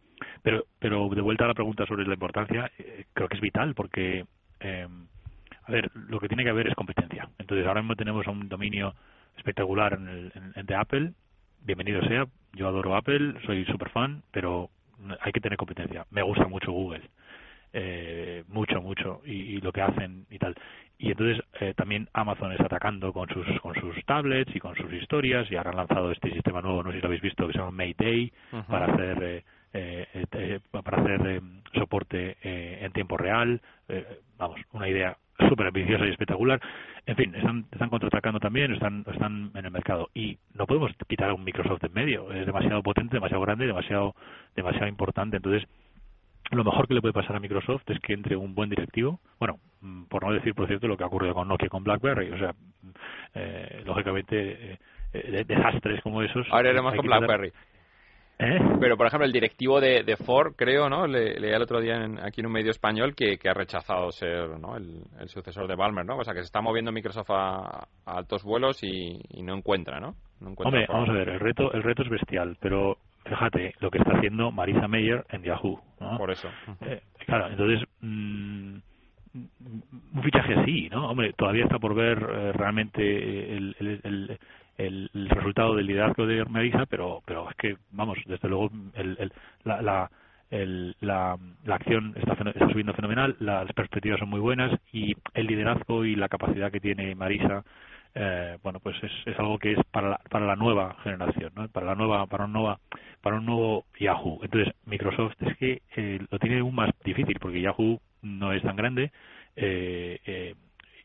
pero, 0.41 0.65
pero 0.79 1.09
de 1.09 1.21
vuelta 1.21 1.45
a 1.45 1.47
la 1.47 1.53
pregunta 1.53 1.85
sobre 1.85 2.05
la 2.05 2.13
importancia, 2.13 2.71
eh, 2.77 3.05
creo 3.13 3.27
que 3.27 3.35
es 3.35 3.41
vital 3.41 3.73
porque, 3.73 4.25
eh, 4.59 4.87
a 5.63 5.71
ver, 5.71 5.91
lo 5.93 6.19
que 6.19 6.27
tiene 6.27 6.43
que 6.43 6.49
haber 6.49 6.67
es 6.67 6.75
competencia. 6.75 7.29
Entonces, 7.37 7.65
ahora 7.67 7.81
mismo 7.81 7.95
tenemos 7.95 8.25
un 8.27 8.47
dominio 8.47 8.93
espectacular 9.37 9.93
en, 9.93 10.07
el, 10.07 10.31
en, 10.55 10.65
de 10.65 10.75
Apple. 10.75 11.11
Bienvenido 11.61 12.01
sea. 12.07 12.25
Yo 12.53 12.67
adoro 12.67 12.95
Apple, 12.95 13.33
soy 13.45 13.65
super 13.65 13.89
fan, 13.89 14.21
pero 14.31 14.69
hay 15.21 15.31
que 15.31 15.41
tener 15.41 15.57
competencia. 15.57 16.05
Me 16.11 16.21
gusta 16.21 16.47
mucho 16.47 16.71
Google. 16.71 17.01
Eh, 17.77 18.45
mucho, 18.47 18.81
mucho, 18.81 19.21
y, 19.25 19.59
lo 19.59 19.73
que 19.73 19.81
hacen 19.81 20.25
y 20.29 20.39
tal. 20.39 20.55
Y 20.97 21.11
entonces 21.11 21.43
eh, 21.59 21.73
también 21.75 22.07
Amazon 22.13 22.53
está 22.53 22.67
atacando 22.67 23.11
con 23.11 23.27
sus 23.27 23.45
con 23.59 23.75
sus 23.75 24.01
tablets 24.05 24.55
y 24.55 24.61
con 24.61 24.77
sus 24.77 24.93
historias 24.93 25.51
y 25.51 25.57
ahora 25.57 25.71
han 25.71 25.75
lanzado 25.75 26.09
este 26.09 26.31
sistema 26.31 26.61
nuevo, 26.61 26.83
no 26.83 26.91
sé 26.91 26.97
si 26.97 27.01
lo 27.01 27.07
habéis 27.07 27.21
visto, 27.21 27.45
que 27.45 27.51
se 27.51 27.59
llama 27.59 27.71
Mayday, 27.71 28.31
para 28.69 28.85
hacer 28.85 29.23
eh, 29.23 29.35
eh, 29.37 29.43
eh, 29.43 29.43
para 30.71 31.01
hacer 31.01 31.27
eh, 31.27 31.41
soporte 31.73 32.37
en 32.41 32.91
tiempo 32.93 33.17
real. 33.17 33.61
vamos, 34.37 34.59
una 34.71 34.87
idea 34.87 35.17
súper 35.49 35.67
ambiciosa 35.67 36.05
y 36.05 36.11
espectacular. 36.11 36.61
En 37.05 37.15
fin, 37.15 37.35
están, 37.35 37.65
están 37.71 37.89
contraatacando 37.89 38.39
también, 38.39 38.73
están, 38.73 39.05
están 39.11 39.51
en 39.53 39.65
el 39.65 39.71
mercado. 39.71 40.09
Y 40.13 40.37
no 40.53 40.65
podemos 40.65 40.91
quitar 41.07 41.29
a 41.29 41.33
un 41.33 41.43
Microsoft 41.43 41.83
en 41.83 41.93
medio. 41.93 42.31
Es 42.31 42.45
demasiado 42.45 42.81
potente, 42.81 43.17
demasiado 43.17 43.41
grande, 43.43 43.67
demasiado, 43.67 44.15
demasiado 44.55 44.87
importante. 44.87 45.37
Entonces, 45.37 45.67
lo 46.51 46.63
mejor 46.63 46.87
que 46.87 46.93
le 46.93 47.01
puede 47.01 47.13
pasar 47.13 47.35
a 47.35 47.39
Microsoft 47.39 47.83
es 47.87 47.99
que 47.99 48.13
entre 48.13 48.35
un 48.35 48.55
buen 48.55 48.69
directivo, 48.69 49.19
bueno, 49.39 49.59
mm, 49.81 50.03
por 50.05 50.23
no 50.23 50.31
decir, 50.31 50.55
por 50.55 50.67
cierto, 50.67 50.87
lo 50.87 50.97
que 50.97 51.03
ha 51.03 51.07
ocurrido 51.07 51.33
con 51.33 51.47
Nokia 51.47 51.69
con 51.69 51.83
BlackBerry, 51.83 52.31
o 52.31 52.37
sea, 52.37 52.53
lógicamente, 53.85 54.79
desastres 55.11 56.01
como 56.01 56.21
esos. 56.21 56.47
Ahora 56.49 56.69
iremos 56.69 56.95
con 56.95 57.05
BlackBerry. 57.05 57.51
¿Eh? 58.37 58.59
Pero, 58.81 58.97
por 58.97 59.07
ejemplo, 59.07 59.25
el 59.25 59.31
directivo 59.31 59.79
de, 59.79 60.17
Ford, 60.17 60.53
creo, 60.55 60.89
¿no? 60.89 61.07
Le, 61.07 61.39
leía 61.39 61.55
el 61.55 61.61
otro 61.61 61.79
día 61.79 61.95
aquí 62.21 62.41
en 62.41 62.47
un 62.47 62.51
medio 62.51 62.71
español 62.71 63.15
que, 63.15 63.39
ha 63.47 63.53
rechazado 63.53 64.11
ser 64.11 64.59
¿no? 64.59 64.75
el, 64.75 65.03
sucesor 65.27 65.67
de 65.67 65.75
Balmer, 65.75 66.05
¿no? 66.05 66.17
O 66.17 66.23
sea, 66.23 66.33
que 66.33 66.39
se 66.39 66.45
está 66.45 66.61
moviendo 66.61 66.91
Microsoft 66.91 67.29
a, 67.29 67.87
altos 68.05 68.43
vuelos 68.43 68.83
y, 68.83 69.19
no 69.41 69.55
encuentra, 69.55 69.99
¿no? 69.99 70.15
Hombre, 70.41 70.85
vamos 70.89 71.09
a 71.09 71.13
ver, 71.13 71.29
el 71.29 71.39
reto, 71.39 71.71
el 71.71 71.83
reto 71.83 72.03
es 72.03 72.09
bestial, 72.09 72.57
pero 72.59 72.97
fíjate 73.23 73.73
lo 73.79 73.89
que 73.89 73.99
está 73.99 74.17
haciendo 74.17 74.51
Marisa 74.51 74.87
Mayer 74.87 75.23
en 75.29 75.43
Yahoo, 75.43 75.79
¿no? 75.99 76.17
Por 76.17 76.31
eso. 76.31 76.49
Eh, 76.81 77.01
claro, 77.25 77.47
entonces... 77.47 77.87
Mm, 78.01 78.77
un 79.35 80.23
fichaje 80.23 80.53
así, 80.53 80.87
¿no? 80.89 81.09
Hombre, 81.09 81.33
todavía 81.33 81.65
está 81.65 81.77
por 81.77 81.93
ver 81.93 82.17
eh, 82.17 82.51
realmente 82.53 83.01
el, 83.57 83.75
el, 83.79 84.39
resultado 84.77 85.75
del 85.75 85.87
liderazgo 85.87 86.25
de 86.25 86.43
Marisa, 86.45 86.85
pero, 86.85 87.21
pero 87.25 87.49
es 87.49 87.55
que, 87.55 87.77
vamos, 87.91 88.17
desde 88.25 88.49
luego 88.49 88.69
el, 88.95 89.31
la, 89.63 89.81
la, 89.81 90.11
la, 90.51 91.37
la, 91.65 91.75
acción 91.75 92.13
está, 92.17 92.33
está 92.49 92.69
subiendo 92.69 92.93
fenomenal, 92.93 93.35
las 93.39 93.71
perspectivas 93.73 94.19
son 94.19 94.29
muy 94.29 94.39
buenas 94.39 94.71
y 94.91 95.15
el 95.33 95.47
liderazgo 95.47 96.05
y 96.05 96.15
la 96.15 96.29
capacidad 96.29 96.71
que 96.71 96.79
tiene 96.79 97.15
Marisa 97.15 97.63
eh, 98.13 98.57
bueno 98.63 98.79
pues 98.79 98.95
es, 99.03 99.11
es 99.25 99.37
algo 99.37 99.59
que 99.59 99.73
es 99.73 99.79
para 99.91 100.09
la, 100.09 100.17
para 100.29 100.45
la 100.45 100.55
nueva 100.55 100.95
generación 101.03 101.51
¿no? 101.53 101.67
para 101.67 101.85
la 101.85 101.95
nueva 101.95 102.25
para 102.27 102.45
un 102.45 102.53
nueva 102.53 102.79
para 103.21 103.37
un 103.37 103.45
nuevo 103.45 103.85
Yahoo 103.99 104.39
entonces 104.41 104.73
Microsoft 104.85 105.33
es 105.41 105.57
que 105.57 105.81
eh, 105.97 106.19
lo 106.31 106.39
tiene 106.39 106.59
aún 106.59 106.73
más 106.73 106.91
difícil 107.03 107.37
porque 107.41 107.59
Yahoo 107.59 107.99
no 108.21 108.53
es 108.53 108.63
tan 108.63 108.77
grande 108.77 109.11
eh, 109.57 110.19
eh 110.25 110.55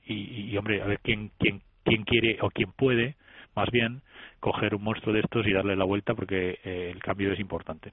y, 0.06 0.50
y, 0.50 0.56
hombre 0.56 0.82
a 0.82 0.86
ver 0.86 1.00
quién 1.02 1.30
quién 1.38 1.60
quién 1.84 2.04
quiere 2.04 2.38
o 2.40 2.50
quién 2.50 2.72
puede 2.72 3.16
más 3.54 3.70
bien 3.70 4.02
coger 4.38 4.74
un 4.74 4.82
monstruo 4.82 5.14
de 5.14 5.20
estos 5.20 5.46
y 5.46 5.52
darle 5.52 5.76
la 5.76 5.84
vuelta 5.84 6.14
porque 6.14 6.58
eh, 6.64 6.90
el 6.92 7.00
cambio 7.00 7.32
es 7.32 7.40
importante. 7.40 7.92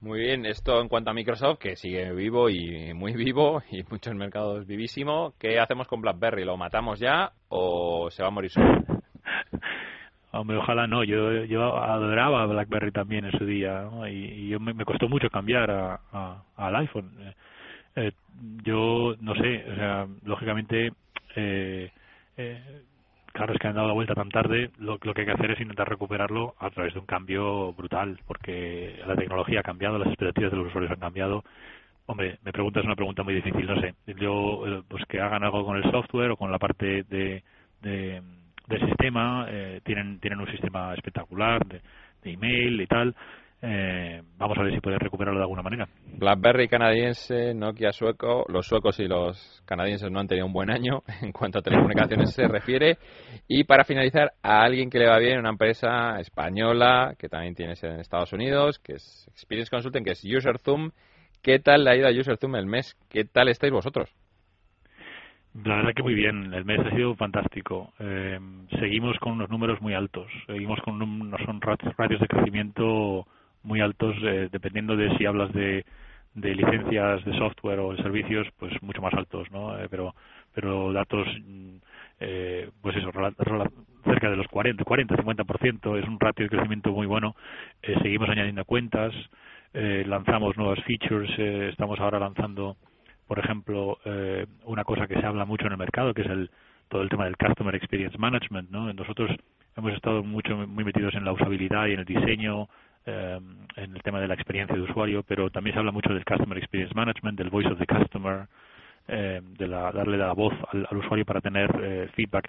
Muy 0.00 0.20
bien, 0.20 0.46
esto 0.46 0.80
en 0.80 0.88
cuanto 0.88 1.10
a 1.10 1.14
Microsoft, 1.14 1.58
que 1.58 1.76
sigue 1.76 2.12
vivo 2.12 2.50
y 2.50 2.92
muy 2.94 3.12
vivo 3.14 3.62
y 3.70 3.82
muchos 3.90 4.14
mercados 4.14 4.66
vivísimo. 4.66 5.34
¿Qué 5.38 5.60
hacemos 5.60 5.86
con 5.86 6.00
BlackBerry? 6.00 6.44
¿Lo 6.44 6.56
matamos 6.56 6.98
ya 6.98 7.30
o 7.48 8.10
se 8.10 8.22
va 8.22 8.28
a 8.28 8.32
morir 8.32 8.50
solo? 8.50 8.82
Hombre, 10.32 10.56
ojalá 10.56 10.86
no. 10.86 11.04
Yo, 11.04 11.44
yo 11.44 11.76
adoraba 11.76 12.46
BlackBerry 12.46 12.90
también 12.90 13.26
en 13.26 13.38
su 13.38 13.44
día 13.44 13.88
y, 14.10 14.48
yo 14.48 14.58
me, 14.58 14.84
costó 14.84 15.06
mucho 15.06 15.28
cambiar 15.28 15.70
a, 15.70 16.42
al 16.56 16.76
iPhone. 16.76 17.12
Eh, 17.20 17.34
eh, 17.94 18.12
yo 18.64 19.14
no 19.20 19.34
sé, 19.34 19.64
o 19.70 19.74
sea, 19.74 20.06
lógicamente 20.24 20.92
eh, 21.36 21.90
eh, 22.36 22.82
claro, 23.32 23.52
es 23.52 23.58
que 23.58 23.66
han 23.68 23.74
dado 23.74 23.88
la 23.88 23.94
vuelta 23.94 24.14
tan 24.14 24.28
tarde, 24.30 24.70
lo, 24.78 24.98
que 24.98 25.10
hay 25.16 25.26
que 25.26 25.32
hacer 25.32 25.50
es 25.50 25.60
intentar 25.60 25.88
recuperarlo 25.88 26.54
a 26.58 26.70
través 26.70 26.94
de 26.94 27.00
un 27.00 27.06
cambio 27.06 27.72
brutal, 27.72 28.18
porque 28.26 29.00
la 29.06 29.16
tecnología 29.16 29.60
ha 29.60 29.62
cambiado, 29.64 29.98
las 29.98 30.08
expectativas 30.08 30.52
de 30.52 30.58
los 30.58 30.68
usuarios 30.68 30.92
han 30.92 31.00
cambiado. 31.00 31.44
Hombre, 32.06 32.38
me 32.44 32.52
preguntas 32.52 32.84
una 32.84 32.96
pregunta 32.96 33.22
muy 33.22 33.34
difícil, 33.34 33.66
no 33.66 33.80
sé. 33.80 33.94
Yo, 34.18 34.66
eh, 34.66 34.82
pues 34.88 35.04
que 35.06 35.20
hagan 35.20 35.44
algo 35.44 35.64
con 35.64 35.76
el 35.76 35.90
software 35.90 36.32
o 36.32 36.36
con 36.36 36.50
la 36.50 36.58
parte 36.58 37.04
de, 37.04 37.42
de, 37.80 38.22
del 38.66 38.86
sistema, 38.86 39.46
eh, 39.48 39.80
tienen, 39.84 40.18
tienen 40.20 40.40
un 40.40 40.50
sistema 40.50 40.94
espectacular 40.94 41.64
de, 41.66 41.80
de 42.22 42.32
email 42.32 42.80
y 42.80 42.86
tal. 42.86 43.14
Eh, 43.64 44.20
vamos 44.38 44.58
a 44.58 44.62
ver 44.64 44.74
si 44.74 44.80
pueden 44.80 44.98
recuperarlo 44.98 45.38
de 45.38 45.44
alguna 45.44 45.62
manera. 45.62 45.88
BlackBerry 46.18 46.66
canadiense, 46.66 47.54
Nokia 47.54 47.92
sueco, 47.92 48.44
los 48.48 48.66
suecos 48.66 48.98
y 48.98 49.06
los 49.06 49.62
canadienses 49.64 50.10
no 50.10 50.18
han 50.18 50.26
tenido 50.26 50.46
un 50.46 50.52
buen 50.52 50.68
año 50.68 51.02
en 51.22 51.30
cuanto 51.30 51.60
a 51.60 51.62
telecomunicaciones 51.62 52.34
se 52.34 52.48
refiere. 52.48 52.98
Y 53.46 53.62
para 53.62 53.84
finalizar, 53.84 54.32
a 54.42 54.64
alguien 54.64 54.90
que 54.90 54.98
le 54.98 55.06
va 55.06 55.18
bien, 55.18 55.38
una 55.38 55.50
empresa 55.50 56.18
española 56.18 57.14
que 57.16 57.28
también 57.28 57.54
tiene 57.54 57.76
sede 57.76 57.94
en 57.94 58.00
Estados 58.00 58.32
Unidos, 58.32 58.80
que 58.80 58.94
es 58.94 59.28
Experience 59.28 59.70
Consulting, 59.70 60.02
que 60.02 60.10
es 60.10 60.24
UserZoom. 60.24 60.90
¿Qué 61.40 61.60
tal 61.60 61.84
le 61.84 61.90
ha 61.90 61.96
ido 61.96 62.08
a 62.08 62.10
UserZoom 62.10 62.56
el 62.56 62.66
mes? 62.66 62.96
¿Qué 63.08 63.24
tal 63.24 63.46
estáis 63.48 63.72
vosotros? 63.72 64.12
La 65.64 65.76
verdad 65.76 65.92
que 65.94 66.02
muy 66.02 66.14
bien, 66.14 66.52
el 66.52 66.64
mes 66.64 66.80
ha 66.80 66.90
sido 66.96 67.14
fantástico. 67.14 67.92
Eh, 68.00 68.40
seguimos 68.80 69.16
con 69.20 69.34
unos 69.34 69.50
números 69.50 69.80
muy 69.80 69.94
altos, 69.94 70.26
seguimos 70.46 70.80
con 70.80 71.00
unos 71.00 71.40
son 71.44 71.60
ratios 71.60 72.20
de 72.20 72.26
crecimiento 72.26 73.26
muy 73.62 73.80
altos, 73.80 74.16
eh, 74.22 74.48
dependiendo 74.50 74.96
de 74.96 75.16
si 75.16 75.26
hablas 75.26 75.52
de, 75.52 75.84
de 76.34 76.54
licencias 76.54 77.24
de 77.24 77.36
software 77.38 77.80
o 77.80 77.92
de 77.94 78.02
servicios, 78.02 78.46
pues 78.58 78.72
mucho 78.82 79.02
más 79.02 79.12
altos, 79.14 79.50
¿no? 79.50 79.78
Eh, 79.78 79.88
pero, 79.90 80.14
pero 80.54 80.92
datos, 80.92 81.26
mm, 81.44 81.76
eh, 82.20 82.70
pues 82.80 82.96
eso, 82.96 83.10
cerca 84.04 84.30
de 84.30 84.36
los 84.36 84.46
40, 84.48 84.84
40, 84.84 85.16
50%, 85.16 85.98
es 85.98 86.08
un 86.08 86.18
ratio 86.20 86.44
de 86.44 86.50
crecimiento 86.50 86.92
muy 86.92 87.06
bueno. 87.06 87.34
Eh, 87.82 87.96
seguimos 88.02 88.28
añadiendo 88.28 88.64
cuentas, 88.64 89.12
eh, 89.74 90.04
lanzamos 90.06 90.56
nuevas 90.56 90.82
features, 90.84 91.30
estamos 91.38 91.98
ahora 92.00 92.18
lanzando, 92.18 92.76
por 93.26 93.38
ejemplo, 93.38 93.98
una 94.64 94.84
cosa 94.84 95.06
que 95.06 95.18
se 95.18 95.26
habla 95.26 95.44
mucho 95.46 95.66
en 95.66 95.72
el 95.72 95.78
mercado, 95.78 96.12
que 96.12 96.22
es 96.22 96.28
el 96.28 96.50
todo 96.88 97.00
el 97.00 97.08
tema 97.08 97.24
del 97.24 97.38
Customer 97.38 97.74
Experience 97.74 98.18
Management, 98.18 98.70
¿no? 98.70 98.92
Nosotros 98.92 99.30
hemos 99.76 99.94
estado 99.94 100.22
mucho 100.22 100.54
muy 100.68 100.84
metidos 100.84 101.14
en 101.14 101.24
la 101.24 101.32
usabilidad 101.32 101.86
y 101.86 101.94
en 101.94 102.00
el 102.00 102.04
diseño, 102.04 102.68
eh, 103.06 103.38
en 103.76 103.96
el 103.96 104.02
tema 104.02 104.20
de 104.20 104.28
la 104.28 104.34
experiencia 104.34 104.76
de 104.76 104.82
usuario, 104.82 105.22
pero 105.22 105.50
también 105.50 105.74
se 105.74 105.80
habla 105.80 105.92
mucho 105.92 106.12
del 106.12 106.24
Customer 106.24 106.58
Experience 106.58 106.94
Management, 106.94 107.38
del 107.38 107.50
Voice 107.50 107.68
of 107.68 107.78
the 107.78 107.86
Customer, 107.86 108.46
eh, 109.08 109.40
de 109.42 109.68
la, 109.68 109.90
darle 109.92 110.16
la 110.16 110.32
voz 110.32 110.54
al, 110.72 110.86
al 110.88 110.96
usuario 110.98 111.24
para 111.24 111.40
tener 111.40 111.70
eh, 111.82 112.08
feedback. 112.14 112.48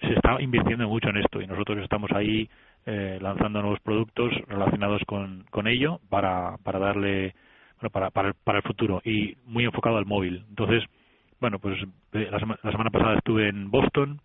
Se 0.00 0.12
está 0.12 0.40
invirtiendo 0.40 0.88
mucho 0.88 1.08
en 1.08 1.18
esto 1.18 1.40
y 1.40 1.46
nosotros 1.46 1.78
estamos 1.78 2.10
ahí 2.12 2.48
eh, 2.86 3.18
lanzando 3.20 3.60
nuevos 3.60 3.80
productos 3.80 4.32
relacionados 4.46 5.02
con, 5.06 5.44
con 5.50 5.66
ello 5.66 6.00
para, 6.08 6.56
para 6.62 6.78
darle 6.78 7.34
bueno, 7.80 7.90
para, 7.90 8.10
para, 8.10 8.32
para 8.32 8.58
el 8.58 8.64
futuro 8.64 9.02
y 9.04 9.36
muy 9.46 9.64
enfocado 9.64 9.96
al 9.98 10.06
móvil. 10.06 10.44
Entonces, 10.48 10.84
bueno, 11.40 11.58
pues 11.58 11.78
eh, 12.12 12.28
la, 12.30 12.58
la 12.62 12.70
semana 12.70 12.90
pasada 12.90 13.16
estuve 13.16 13.48
en 13.48 13.70
Boston 13.70 14.20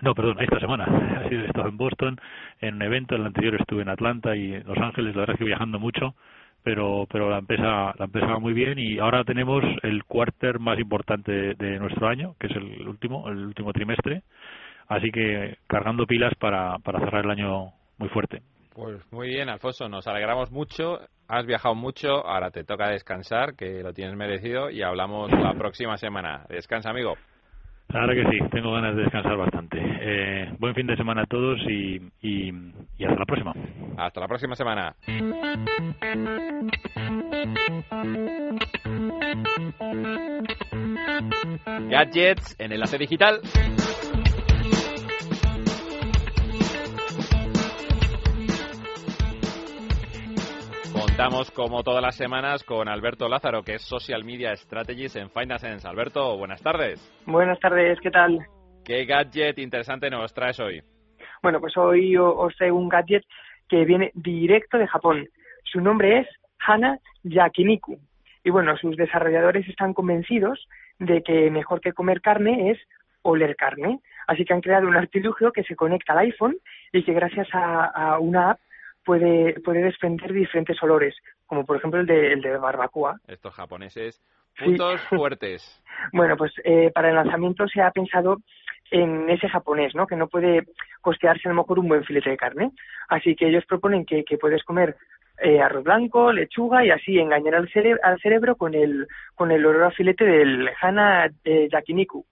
no, 0.00 0.14
perdón, 0.14 0.40
esta 0.40 0.60
semana 0.60 0.86
he 1.30 1.46
estado 1.46 1.68
en 1.68 1.76
Boston 1.76 2.20
en 2.60 2.76
un 2.76 2.82
evento, 2.82 3.14
el 3.16 3.26
anterior 3.26 3.54
estuve 3.60 3.82
en 3.82 3.88
Atlanta 3.88 4.36
y 4.36 4.54
en 4.54 4.66
Los 4.66 4.78
Ángeles, 4.78 5.14
la 5.14 5.20
verdad 5.20 5.34
es 5.34 5.38
que 5.38 5.44
viajando 5.44 5.78
mucho, 5.78 6.14
pero 6.62 7.06
pero 7.10 7.30
la 7.30 7.38
empresa 7.38 7.94
la 7.98 8.04
empresa 8.06 8.26
va 8.26 8.38
muy 8.38 8.52
bien 8.52 8.78
y 8.78 8.98
ahora 8.98 9.24
tenemos 9.24 9.62
el 9.82 10.04
cuarter 10.04 10.58
más 10.58 10.78
importante 10.78 11.30
de, 11.30 11.54
de 11.54 11.78
nuestro 11.78 12.08
año, 12.08 12.34
que 12.38 12.46
es 12.46 12.56
el 12.56 12.86
último, 12.88 13.28
el 13.28 13.46
último 13.46 13.72
trimestre, 13.72 14.22
así 14.88 15.10
que 15.10 15.58
cargando 15.66 16.06
pilas 16.06 16.34
para, 16.36 16.78
para 16.78 17.00
cerrar 17.00 17.24
el 17.24 17.30
año 17.30 17.72
muy 17.98 18.08
fuerte. 18.08 18.42
Pues 18.74 19.00
muy 19.12 19.28
bien, 19.28 19.48
Alfonso, 19.48 19.88
nos 19.88 20.08
alegramos 20.08 20.50
mucho. 20.50 20.98
Has 21.28 21.46
viajado 21.46 21.76
mucho, 21.76 22.26
ahora 22.26 22.50
te 22.50 22.64
toca 22.64 22.90
descansar, 22.90 23.54
que 23.54 23.82
lo 23.82 23.92
tienes 23.92 24.16
merecido, 24.16 24.68
y 24.68 24.82
hablamos 24.82 25.30
la 25.30 25.54
próxima 25.54 25.96
semana. 25.96 26.44
Descansa, 26.48 26.90
amigo. 26.90 27.14
Claro 27.88 28.12
que 28.12 28.24
sí, 28.30 28.38
tengo 28.50 28.72
ganas 28.72 28.96
de 28.96 29.02
descansar 29.02 29.36
bastante. 29.36 29.78
Eh, 29.80 30.52
buen 30.58 30.74
fin 30.74 30.86
de 30.86 30.96
semana 30.96 31.22
a 31.22 31.26
todos 31.26 31.60
y, 31.68 32.00
y, 32.22 32.52
y 32.98 33.04
hasta 33.04 33.18
la 33.18 33.24
próxima. 33.24 33.52
Hasta 33.96 34.20
la 34.20 34.28
próxima 34.28 34.56
semana. 34.56 34.96
Gadgets 41.90 42.56
en 42.58 42.72
Enlace 42.72 42.98
Digital. 42.98 43.40
Contamos 51.16 51.52
como 51.52 51.84
todas 51.84 52.02
las 52.02 52.16
semanas 52.16 52.64
con 52.64 52.88
Alberto 52.88 53.28
Lázaro, 53.28 53.62
que 53.62 53.74
es 53.74 53.82
Social 53.82 54.24
Media 54.24 54.52
Strategies 54.56 55.14
en 55.14 55.30
Finance. 55.30 55.86
Alberto, 55.86 56.36
buenas 56.36 56.60
tardes. 56.60 56.98
Buenas 57.24 57.60
tardes, 57.60 58.00
¿qué 58.00 58.10
tal? 58.10 58.40
¿Qué 58.84 59.04
gadget 59.04 59.60
interesante 59.60 60.10
nos 60.10 60.34
traes 60.34 60.58
hoy? 60.58 60.82
Bueno, 61.40 61.60
pues 61.60 61.76
hoy 61.76 62.16
os 62.16 62.56
traigo 62.56 62.76
un 62.76 62.88
gadget 62.88 63.22
que 63.68 63.84
viene 63.84 64.10
directo 64.14 64.76
de 64.76 64.88
Japón. 64.88 65.28
Su 65.62 65.80
nombre 65.80 66.18
es 66.18 66.26
Hana 66.58 66.98
Yakiniku. 67.22 67.96
Y 68.42 68.50
bueno, 68.50 68.76
sus 68.76 68.96
desarrolladores 68.96 69.68
están 69.68 69.94
convencidos 69.94 70.66
de 70.98 71.22
que 71.22 71.48
mejor 71.48 71.80
que 71.80 71.92
comer 71.92 72.22
carne 72.22 72.72
es 72.72 72.78
oler 73.22 73.54
carne. 73.54 74.00
Así 74.26 74.44
que 74.44 74.52
han 74.52 74.62
creado 74.62 74.88
un 74.88 74.96
artilugio 74.96 75.52
que 75.52 75.62
se 75.62 75.76
conecta 75.76 76.14
al 76.14 76.26
iPhone 76.26 76.56
y 76.92 77.04
que 77.04 77.12
gracias 77.12 77.46
a, 77.52 77.84
a 77.84 78.18
una 78.18 78.50
app 78.50 78.58
puede, 79.04 79.60
puede 79.60 79.82
desprender 79.82 80.32
diferentes 80.32 80.82
olores, 80.82 81.14
como 81.46 81.64
por 81.64 81.76
ejemplo 81.76 82.00
el 82.00 82.06
de, 82.06 82.32
el 82.32 82.40
de 82.40 82.56
barbacoa. 82.56 83.20
Estos 83.26 83.54
japoneses, 83.54 84.20
puntos 84.58 85.00
sí. 85.00 85.06
fuertes. 85.16 85.82
bueno, 86.12 86.36
pues 86.36 86.52
eh, 86.64 86.90
para 86.94 87.10
el 87.10 87.14
lanzamiento 87.16 87.66
se 87.68 87.80
ha 87.80 87.90
pensado 87.90 88.38
en 88.90 89.28
ese 89.30 89.48
japonés, 89.48 89.94
¿no? 89.94 90.06
Que 90.06 90.16
no 90.16 90.28
puede 90.28 90.64
costearse 91.00 91.48
a 91.48 91.52
lo 91.52 91.62
mejor 91.62 91.78
un 91.78 91.88
buen 91.88 92.04
filete 92.04 92.30
de 92.30 92.36
carne. 92.36 92.70
Así 93.08 93.34
que 93.34 93.48
ellos 93.48 93.64
proponen 93.66 94.04
que, 94.04 94.24
que 94.24 94.38
puedes 94.38 94.62
comer 94.62 94.96
eh, 95.38 95.60
arroz 95.60 95.82
blanco, 95.82 96.32
lechuga 96.32 96.84
y 96.84 96.90
así 96.90 97.18
engañar 97.18 97.56
al, 97.56 97.68
cere 97.70 97.96
al 98.02 98.20
cerebro 98.20 98.56
con 98.56 98.74
el, 98.74 99.08
con 99.34 99.50
el 99.50 99.66
olor 99.66 99.84
a 99.84 99.90
filete 99.90 100.24
del 100.24 100.70
Hana 100.80 101.28
eh, 101.44 101.68
Yakiniku. 101.70 102.24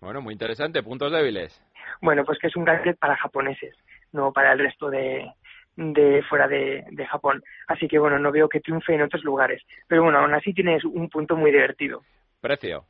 Bueno, 0.00 0.20
muy 0.20 0.32
interesante. 0.32 0.82
¿Puntos 0.82 1.12
débiles? 1.12 1.62
Bueno, 2.00 2.24
pues 2.24 2.38
que 2.38 2.48
es 2.48 2.56
un 2.56 2.64
gadget 2.64 2.98
para 2.98 3.16
japoneses, 3.16 3.74
no 4.12 4.32
para 4.32 4.52
el 4.52 4.58
resto 4.58 4.90
de, 4.90 5.30
de 5.76 6.22
fuera 6.22 6.46
de, 6.46 6.84
de, 6.90 7.06
Japón. 7.06 7.42
Así 7.66 7.88
que 7.88 7.98
bueno, 7.98 8.18
no 8.18 8.30
veo 8.30 8.48
que 8.48 8.60
triunfe 8.60 8.94
en 8.94 9.02
otros 9.02 9.24
lugares. 9.24 9.62
Pero 9.88 10.02
bueno, 10.02 10.18
aún 10.18 10.34
así 10.34 10.52
tienes 10.52 10.84
un 10.84 11.08
punto 11.08 11.36
muy 11.36 11.50
divertido. 11.50 12.02
¿Precio? 12.40 12.84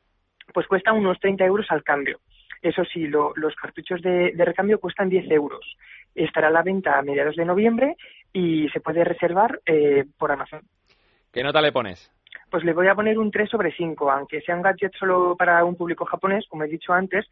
Pues 0.52 0.66
cuesta 0.66 0.92
unos 0.92 1.18
30 1.20 1.44
euros 1.44 1.66
al 1.70 1.82
cambio. 1.82 2.20
Eso 2.60 2.84
sí, 2.84 3.06
lo, 3.06 3.32
los 3.36 3.54
cartuchos 3.56 4.00
de, 4.02 4.32
de, 4.34 4.44
recambio 4.44 4.80
cuestan 4.80 5.08
10 5.08 5.30
euros. 5.30 5.76
Estará 6.14 6.48
a 6.48 6.50
la 6.50 6.62
venta 6.62 6.98
a 6.98 7.02
mediados 7.02 7.36
de 7.36 7.44
noviembre 7.44 7.96
y 8.32 8.68
se 8.70 8.80
puede 8.80 9.04
reservar 9.04 9.60
eh, 9.66 10.04
por 10.18 10.32
Amazon. 10.32 10.62
¿Qué 11.32 11.42
nota 11.42 11.60
le 11.60 11.72
pones? 11.72 12.10
Pues 12.50 12.64
le 12.64 12.72
voy 12.72 12.88
a 12.88 12.94
poner 12.94 13.18
un 13.18 13.30
3 13.30 13.50
sobre 13.50 13.72
5, 13.72 14.10
aunque 14.10 14.40
sea 14.40 14.56
un 14.56 14.62
gadget 14.62 14.94
solo 14.94 15.36
para 15.36 15.64
un 15.64 15.76
público 15.76 16.04
japonés, 16.04 16.46
como 16.48 16.64
he 16.64 16.68
dicho 16.68 16.92
antes, 16.92 17.26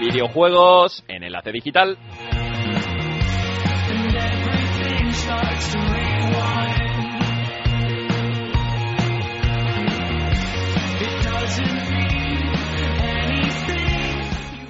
Videojuegos 0.00 1.04
en 1.08 1.24
Enlace 1.24 1.52
Digital. 1.52 1.98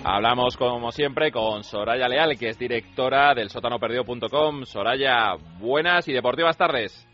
Hablamos, 0.05 0.57
como 0.57 0.93
siempre, 0.93 1.33
con 1.33 1.65
Soraya 1.65 2.09
Leal, 2.09 2.39
que 2.39 2.49
es 2.49 2.59
directora 2.59 3.35
del 3.35 3.51
sótanoperdido.com. 3.51 4.65
Soraya, 4.65 5.35
buenas 5.59 6.09
y 6.09 6.13
deportivas 6.13 6.57
tardes. 6.57 7.07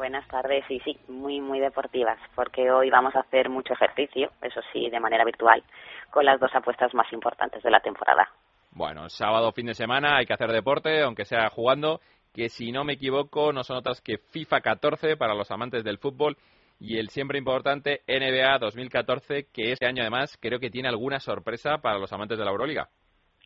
Buenas 0.00 0.26
tardes, 0.28 0.64
y 0.70 0.80
sí, 0.80 0.98
muy, 1.08 1.42
muy 1.42 1.60
deportivas, 1.60 2.18
porque 2.34 2.70
hoy 2.70 2.88
vamos 2.88 3.14
a 3.14 3.20
hacer 3.20 3.50
mucho 3.50 3.74
ejercicio, 3.74 4.30
eso 4.40 4.62
sí, 4.72 4.88
de 4.88 4.98
manera 4.98 5.26
virtual, 5.26 5.62
con 6.08 6.24
las 6.24 6.40
dos 6.40 6.50
apuestas 6.54 6.94
más 6.94 7.12
importantes 7.12 7.62
de 7.62 7.70
la 7.70 7.80
temporada. 7.80 8.26
Bueno, 8.70 9.10
sábado, 9.10 9.52
fin 9.52 9.66
de 9.66 9.74
semana, 9.74 10.16
hay 10.16 10.24
que 10.24 10.32
hacer 10.32 10.52
deporte, 10.52 11.02
aunque 11.02 11.26
sea 11.26 11.50
jugando, 11.50 12.00
que 12.32 12.48
si 12.48 12.72
no 12.72 12.82
me 12.82 12.94
equivoco, 12.94 13.52
no 13.52 13.62
son 13.62 13.76
otras 13.76 14.00
que 14.00 14.16
FIFA 14.16 14.62
14 14.62 15.18
para 15.18 15.34
los 15.34 15.50
amantes 15.50 15.84
del 15.84 15.98
fútbol 15.98 16.38
y 16.78 16.96
el 16.96 17.10
siempre 17.10 17.36
importante 17.36 18.00
NBA 18.08 18.58
2014, 18.58 19.48
que 19.52 19.72
este 19.72 19.86
año 19.86 20.00
además 20.00 20.38
creo 20.40 20.60
que 20.60 20.70
tiene 20.70 20.88
alguna 20.88 21.20
sorpresa 21.20 21.76
para 21.82 21.98
los 21.98 22.10
amantes 22.10 22.38
de 22.38 22.44
la 22.46 22.52
Euroliga. 22.52 22.88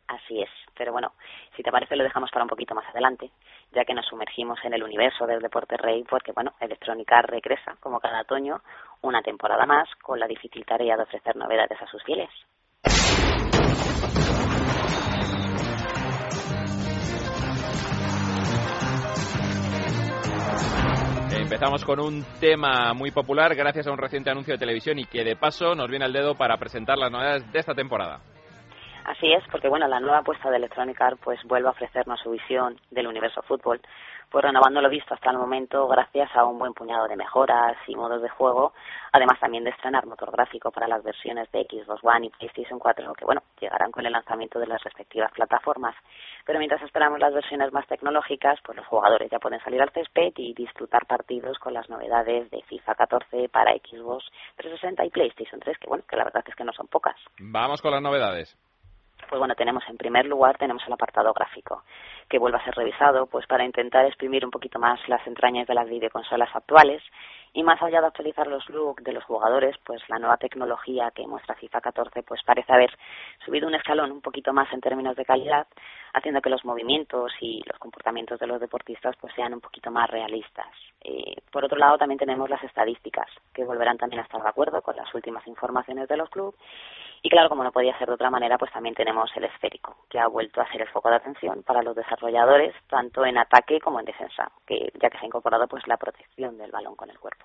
Así 0.07 0.41
es, 0.41 0.49
pero 0.77 0.91
bueno, 0.91 1.13
si 1.55 1.63
te 1.63 1.71
parece 1.71 1.95
lo 1.95 2.03
dejamos 2.03 2.29
para 2.31 2.43
un 2.43 2.49
poquito 2.49 2.75
más 2.75 2.87
adelante, 2.89 3.31
ya 3.75 3.83
que 3.83 3.93
nos 3.93 4.05
sumergimos 4.05 4.57
en 4.63 4.73
el 4.73 4.83
universo 4.83 5.27
del 5.27 5.41
deporte 5.41 5.75
rey, 5.75 6.03
porque 6.09 6.31
bueno, 6.31 6.53
Electronic 6.61 7.11
Arts 7.11 7.29
regresa, 7.29 7.75
como 7.81 7.99
cada 7.99 8.21
otoño, 8.21 8.61
una 9.01 9.21
temporada 9.21 9.65
más, 9.65 9.89
con 10.01 10.19
la 10.19 10.27
difícil 10.27 10.65
tarea 10.65 10.95
de 10.95 11.03
ofrecer 11.03 11.35
novedades 11.35 11.79
a 11.81 11.87
sus 11.87 12.01
fieles. 12.03 12.29
Empezamos 21.37 21.85
con 21.85 21.99
un 21.99 22.23
tema 22.39 22.93
muy 22.93 23.11
popular 23.11 23.53
gracias 23.55 23.87
a 23.87 23.91
un 23.91 23.97
reciente 23.97 24.29
anuncio 24.29 24.53
de 24.53 24.57
televisión 24.57 24.97
y 24.97 25.05
que 25.05 25.23
de 25.23 25.35
paso 25.35 25.75
nos 25.75 25.89
viene 25.89 26.05
al 26.05 26.13
dedo 26.13 26.35
para 26.35 26.57
presentar 26.57 26.97
las 26.97 27.11
novedades 27.11 27.51
de 27.51 27.59
esta 27.59 27.75
temporada. 27.75 28.19
Así 29.05 29.31
es, 29.31 29.43
porque 29.51 29.69
bueno, 29.69 29.87
la 29.87 29.99
nueva 29.99 30.19
apuesta 30.19 30.49
de 30.49 30.57
Electronic 30.57 30.99
Arts 30.99 31.21
pues 31.23 31.39
vuelve 31.43 31.67
a 31.67 31.71
ofrecernos 31.71 32.19
su 32.21 32.31
visión 32.31 32.79
del 32.89 33.05
universo 33.05 33.43
fútbol, 33.43 33.79
pues 34.31 34.43
renovando 34.43 34.81
lo 34.81 34.89
visto 34.89 35.13
hasta 35.13 35.29
el 35.29 35.37
momento 35.37 35.87
gracias 35.87 36.35
a 36.35 36.43
un 36.43 36.57
buen 36.57 36.73
puñado 36.73 37.07
de 37.07 37.15
mejoras 37.15 37.77
y 37.87 37.95
modos 37.95 38.23
de 38.23 38.29
juego, 38.29 38.73
además 39.11 39.39
también 39.39 39.63
de 39.63 39.69
estrenar 39.69 40.07
motor 40.07 40.31
gráfico 40.31 40.71
para 40.71 40.87
las 40.87 41.03
versiones 41.03 41.51
de 41.51 41.67
Xbox 41.69 42.03
One 42.03 42.25
y 42.25 42.29
PlayStation 42.31 42.79
4, 42.79 43.13
que 43.13 43.25
bueno, 43.25 43.43
llegarán 43.61 43.91
con 43.91 44.07
el 44.07 44.11
lanzamiento 44.11 44.57
de 44.57 44.65
las 44.65 44.83
respectivas 44.83 45.31
plataformas. 45.33 45.95
Pero 46.43 46.57
mientras 46.57 46.81
esperamos 46.81 47.19
las 47.19 47.33
versiones 47.33 47.71
más 47.71 47.85
tecnológicas, 47.85 48.59
pues 48.65 48.75
los 48.75 48.87
jugadores 48.87 49.29
ya 49.29 49.37
pueden 49.37 49.61
salir 49.61 49.83
al 49.83 49.91
césped 49.91 50.33
y 50.37 50.55
disfrutar 50.55 51.05
partidos 51.05 51.59
con 51.59 51.75
las 51.75 51.87
novedades 51.89 52.49
de 52.49 52.63
FIFA 52.63 52.95
14 52.95 53.49
para 53.49 53.71
Xbox 53.73 54.25
360 54.57 55.05
y 55.05 55.09
PlayStation 55.11 55.59
3, 55.59 55.77
que 55.77 55.87
bueno, 55.87 56.03
que 56.09 56.17
la 56.17 56.23
verdad 56.23 56.43
es 56.47 56.55
que 56.55 56.63
no 56.63 56.73
son 56.73 56.87
pocas. 56.87 57.15
Vamos 57.39 57.83
con 57.83 57.91
las 57.91 58.01
novedades 58.01 58.57
pues 59.29 59.39
bueno, 59.39 59.55
tenemos 59.55 59.83
en 59.89 59.97
primer 59.97 60.25
lugar 60.25 60.57
tenemos 60.57 60.83
el 60.85 60.93
apartado 60.93 61.33
gráfico, 61.33 61.83
que 62.29 62.39
vuelve 62.39 62.57
a 62.57 62.63
ser 62.63 62.75
revisado 62.75 63.25
pues 63.27 63.45
para 63.47 63.65
intentar 63.65 64.05
exprimir 64.05 64.45
un 64.45 64.51
poquito 64.51 64.79
más 64.79 64.99
las 65.07 65.25
entrañas 65.27 65.67
de 65.67 65.73
las 65.73 65.89
videoconsolas 65.89 66.55
actuales 66.55 67.01
y 67.55 67.63
más 67.63 67.81
allá 67.81 68.01
de 68.01 68.07
actualizar 68.07 68.47
los 68.47 68.69
looks 68.69 69.01
de 69.01 69.13
los 69.13 69.23
jugadores, 69.23 69.77
pues 69.85 70.01
la 70.09 70.19
nueva 70.19 70.35
tecnología 70.35 71.11
que 71.11 71.25
muestra 71.25 71.55
FIFA 71.55 71.79
14 71.79 72.23
pues 72.23 72.43
parece 72.43 72.73
haber 72.73 72.91
subido 73.45 73.65
un 73.65 73.75
escalón 73.75 74.11
un 74.11 74.19
poquito 74.19 74.51
más 74.51 74.71
en 74.73 74.81
términos 74.81 75.15
de 75.15 75.23
calidad, 75.23 75.65
haciendo 76.13 76.41
que 76.41 76.49
los 76.49 76.65
movimientos 76.65 77.31
y 77.39 77.63
los 77.65 77.79
comportamientos 77.79 78.39
de 78.39 78.47
los 78.47 78.59
deportistas 78.59 79.15
pues 79.21 79.33
sean 79.35 79.53
un 79.53 79.61
poquito 79.61 79.89
más 79.89 80.09
realistas. 80.09 80.67
Eh, 81.01 81.35
por 81.49 81.63
otro 81.63 81.77
lado, 81.77 81.97
también 81.97 82.19
tenemos 82.19 82.49
las 82.49 82.61
estadísticas, 82.61 83.27
que 83.53 83.63
volverán 83.63 83.97
también 83.97 84.19
a 84.19 84.23
estar 84.23 84.41
de 84.41 84.49
acuerdo 84.49 84.81
con 84.81 84.97
las 84.97 85.13
últimas 85.15 85.47
informaciones 85.47 86.09
de 86.09 86.17
los 86.17 86.29
clubes. 86.29 86.55
Y 87.21 87.29
claro, 87.29 87.49
como 87.49 87.63
no 87.63 87.71
podía 87.71 87.97
ser 87.97 88.07
de 88.07 88.13
otra 88.13 88.29
manera, 88.29 88.57
pues 88.57 88.71
también 88.71 88.93
tenemos 88.93 89.31
el 89.35 89.45
esférico, 89.45 89.95
que 90.09 90.19
ha 90.19 90.27
vuelto 90.27 90.61
a 90.61 90.71
ser 90.71 90.81
el 90.81 90.89
foco 90.89 91.09
de 91.09 91.15
atención 91.15 91.63
para 91.63 91.81
los 91.81 91.95
desarrolladores, 91.95 92.75
tanto 92.87 93.25
en 93.25 93.37
ataque 93.37 93.79
como 93.79 93.99
en 93.99 94.05
defensa, 94.05 94.51
que 94.67 94.91
ya 95.01 95.09
que 95.09 95.17
se 95.17 95.23
ha 95.23 95.27
incorporado 95.27 95.67
pues 95.67 95.87
la 95.87 95.97
protección 95.97 96.57
del 96.57 96.71
balón 96.71 96.95
con 96.95 97.09
el 97.09 97.19
cuerpo. 97.19 97.44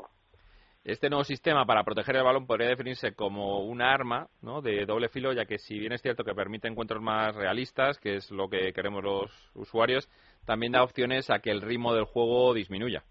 Este 0.82 1.10
nuevo 1.10 1.24
sistema 1.24 1.66
para 1.66 1.84
proteger 1.84 2.16
el 2.16 2.24
balón 2.24 2.46
podría 2.46 2.68
definirse 2.68 3.12
como 3.14 3.60
una 3.60 3.92
arma 3.92 4.28
de 4.62 4.86
doble 4.86 5.10
filo, 5.10 5.32
ya 5.34 5.44
que 5.44 5.58
si 5.58 5.78
bien 5.78 5.92
es 5.92 6.00
cierto 6.00 6.24
que 6.24 6.34
permite 6.34 6.68
encuentros 6.68 7.02
más 7.02 7.34
realistas, 7.36 7.98
que 7.98 8.16
es 8.16 8.30
lo 8.30 8.48
que 8.48 8.72
queremos 8.72 9.04
los 9.04 9.50
usuarios, 9.54 10.08
también 10.46 10.72
da 10.72 10.82
opciones 10.82 11.28
a 11.30 11.40
que 11.40 11.50
el 11.50 11.60
ritmo 11.60 11.92
del 11.92 12.04
juego 12.04 12.54
disminuya. 12.54 13.04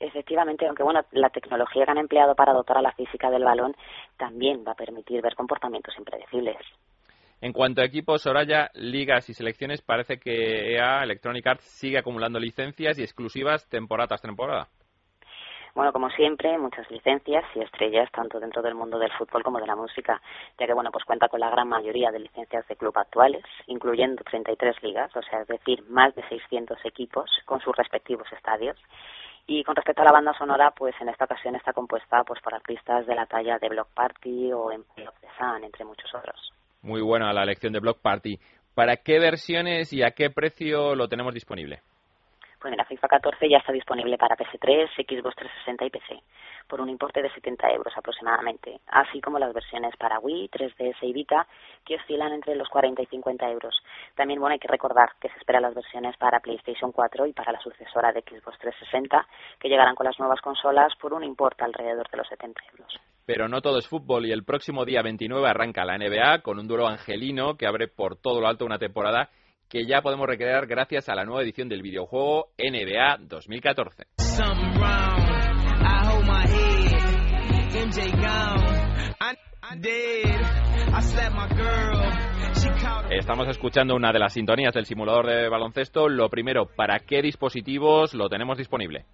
Efectivamente, 0.00 0.66
aunque 0.66 0.82
bueno, 0.82 1.02
la 1.12 1.30
tecnología 1.30 1.84
que 1.84 1.90
han 1.90 1.98
empleado 1.98 2.34
para 2.34 2.52
dotar 2.52 2.78
a 2.78 2.82
la 2.82 2.92
física 2.92 3.30
del 3.30 3.44
balón 3.44 3.76
también 4.16 4.64
va 4.66 4.72
a 4.72 4.76
permitir 4.76 5.22
ver 5.22 5.34
comportamientos 5.34 5.94
impredecibles. 5.98 6.56
En 7.40 7.52
cuanto 7.52 7.80
a 7.80 7.84
equipos, 7.84 8.22
Soraya, 8.22 8.70
ligas 8.74 9.28
y 9.28 9.34
selecciones, 9.34 9.82
parece 9.82 10.18
que 10.18 10.74
EA 10.74 11.04
Electronic 11.04 11.46
Arts 11.46 11.64
sigue 11.64 11.98
acumulando 11.98 12.40
licencias 12.40 12.98
y 12.98 13.02
exclusivas 13.02 13.68
temporada 13.68 14.08
tras 14.08 14.22
temporada. 14.22 14.68
Bueno, 15.74 15.92
como 15.92 16.10
siempre, 16.10 16.56
muchas 16.58 16.90
licencias 16.90 17.44
y 17.54 17.60
estrellas 17.60 18.10
tanto 18.12 18.40
dentro 18.40 18.62
del 18.62 18.74
mundo 18.74 18.98
del 18.98 19.12
fútbol 19.12 19.42
como 19.42 19.60
de 19.60 19.66
la 19.66 19.76
música, 19.76 20.20
ya 20.58 20.66
que 20.66 20.74
bueno, 20.74 20.90
pues 20.90 21.04
cuenta 21.04 21.28
con 21.28 21.40
la 21.40 21.50
gran 21.50 21.68
mayoría 21.68 22.10
de 22.10 22.20
licencias 22.20 22.66
de 22.68 22.76
club 22.76 22.96
actuales, 22.98 23.44
incluyendo 23.66 24.22
33 24.24 24.82
ligas, 24.82 25.14
o 25.16 25.22
sea, 25.22 25.42
es 25.42 25.48
decir, 25.48 25.84
más 25.88 26.14
de 26.14 26.26
600 26.28 26.78
equipos 26.84 27.30
con 27.44 27.60
sus 27.60 27.76
respectivos 27.76 28.26
estadios. 28.32 28.76
Y 29.46 29.64
con 29.64 29.74
respecto 29.74 30.02
a 30.02 30.04
la 30.04 30.12
banda 30.12 30.36
sonora, 30.36 30.72
pues 30.72 30.94
en 31.00 31.08
esta 31.08 31.24
ocasión 31.24 31.56
está 31.56 31.72
compuesta 31.72 32.22
pues 32.24 32.38
por 32.42 32.54
artistas 32.54 33.06
de 33.06 33.14
la 33.14 33.24
talla 33.24 33.58
de 33.58 33.70
Block 33.70 33.88
Party 33.94 34.52
o 34.52 34.70
Empire 34.70 35.08
of 35.08 35.18
the 35.20 35.28
Sun, 35.38 35.64
entre 35.64 35.86
muchos 35.86 36.14
otros. 36.14 36.52
Muy 36.82 37.00
buena 37.00 37.32
la 37.32 37.44
elección 37.44 37.72
de 37.72 37.80
Block 37.80 38.00
Party. 38.02 38.38
¿Para 38.74 38.96
qué 38.98 39.18
versiones 39.18 39.92
y 39.92 40.02
a 40.02 40.10
qué 40.10 40.30
precio 40.30 40.94
lo 40.94 41.08
tenemos 41.08 41.32
disponible? 41.32 41.80
Pues 42.60 42.72
mira, 42.72 42.84
FIFA 42.84 43.06
14 43.06 43.48
ya 43.48 43.58
está 43.58 43.72
disponible 43.72 44.18
para 44.18 44.36
PS3, 44.36 44.90
Xbox 44.96 45.36
360 45.36 45.84
y 45.84 45.90
PC, 45.90 46.22
por 46.66 46.80
un 46.80 46.88
importe 46.88 47.22
de 47.22 47.30
70 47.30 47.70
euros 47.70 47.92
aproximadamente, 47.96 48.80
así 48.88 49.20
como 49.20 49.38
las 49.38 49.54
versiones 49.54 49.94
para 49.96 50.18
Wii, 50.18 50.50
3DS 50.50 50.96
y 51.02 51.12
Vita, 51.12 51.46
que 51.84 51.94
oscilan 51.94 52.32
entre 52.32 52.56
los 52.56 52.68
40 52.68 53.00
y 53.00 53.06
50 53.06 53.48
euros. 53.48 53.80
También, 54.16 54.40
bueno, 54.40 54.54
hay 54.54 54.58
que 54.58 54.66
recordar 54.66 55.10
que 55.20 55.28
se 55.28 55.38
esperan 55.38 55.62
las 55.62 55.74
versiones 55.74 56.16
para 56.16 56.40
PlayStation 56.40 56.90
4 56.90 57.26
y 57.26 57.32
para 57.32 57.52
la 57.52 57.60
sucesora 57.60 58.10
de 58.12 58.22
Xbox 58.22 58.58
360, 58.58 59.26
que 59.60 59.68
llegarán 59.68 59.94
con 59.94 60.06
las 60.06 60.18
nuevas 60.18 60.40
consolas 60.40 60.92
por 61.00 61.14
un 61.14 61.22
importe 61.22 61.62
alrededor 61.62 62.10
de 62.10 62.16
los 62.16 62.26
70 62.26 62.60
euros. 62.72 62.92
Pero 63.24 63.46
no 63.46 63.60
todo 63.60 63.78
es 63.78 63.86
fútbol 63.86 64.26
y 64.26 64.32
el 64.32 64.44
próximo 64.44 64.84
día 64.84 65.02
29 65.02 65.48
arranca 65.48 65.84
la 65.84 65.96
NBA 65.96 66.42
con 66.42 66.58
un 66.58 66.66
duro 66.66 66.88
angelino 66.88 67.56
que 67.56 67.66
abre 67.68 67.86
por 67.86 68.16
todo 68.16 68.40
lo 68.40 68.48
alto 68.48 68.64
una 68.64 68.78
temporada 68.78 69.30
que 69.68 69.86
ya 69.86 70.02
podemos 70.02 70.26
recrear 70.26 70.66
gracias 70.66 71.08
a 71.08 71.14
la 71.14 71.24
nueva 71.24 71.42
edición 71.42 71.68
del 71.68 71.82
videojuego 71.82 72.48
NBA 72.58 73.18
2014. 73.20 74.04
Estamos 83.10 83.48
escuchando 83.48 83.94
una 83.94 84.12
de 84.12 84.18
las 84.18 84.32
sintonías 84.32 84.74
del 84.74 84.86
simulador 84.86 85.26
de 85.26 85.48
baloncesto. 85.48 86.08
Lo 86.08 86.28
primero, 86.28 86.66
¿para 86.66 87.00
qué 87.00 87.22
dispositivos 87.22 88.14
lo 88.14 88.28
tenemos 88.28 88.58
disponible? 88.58 89.04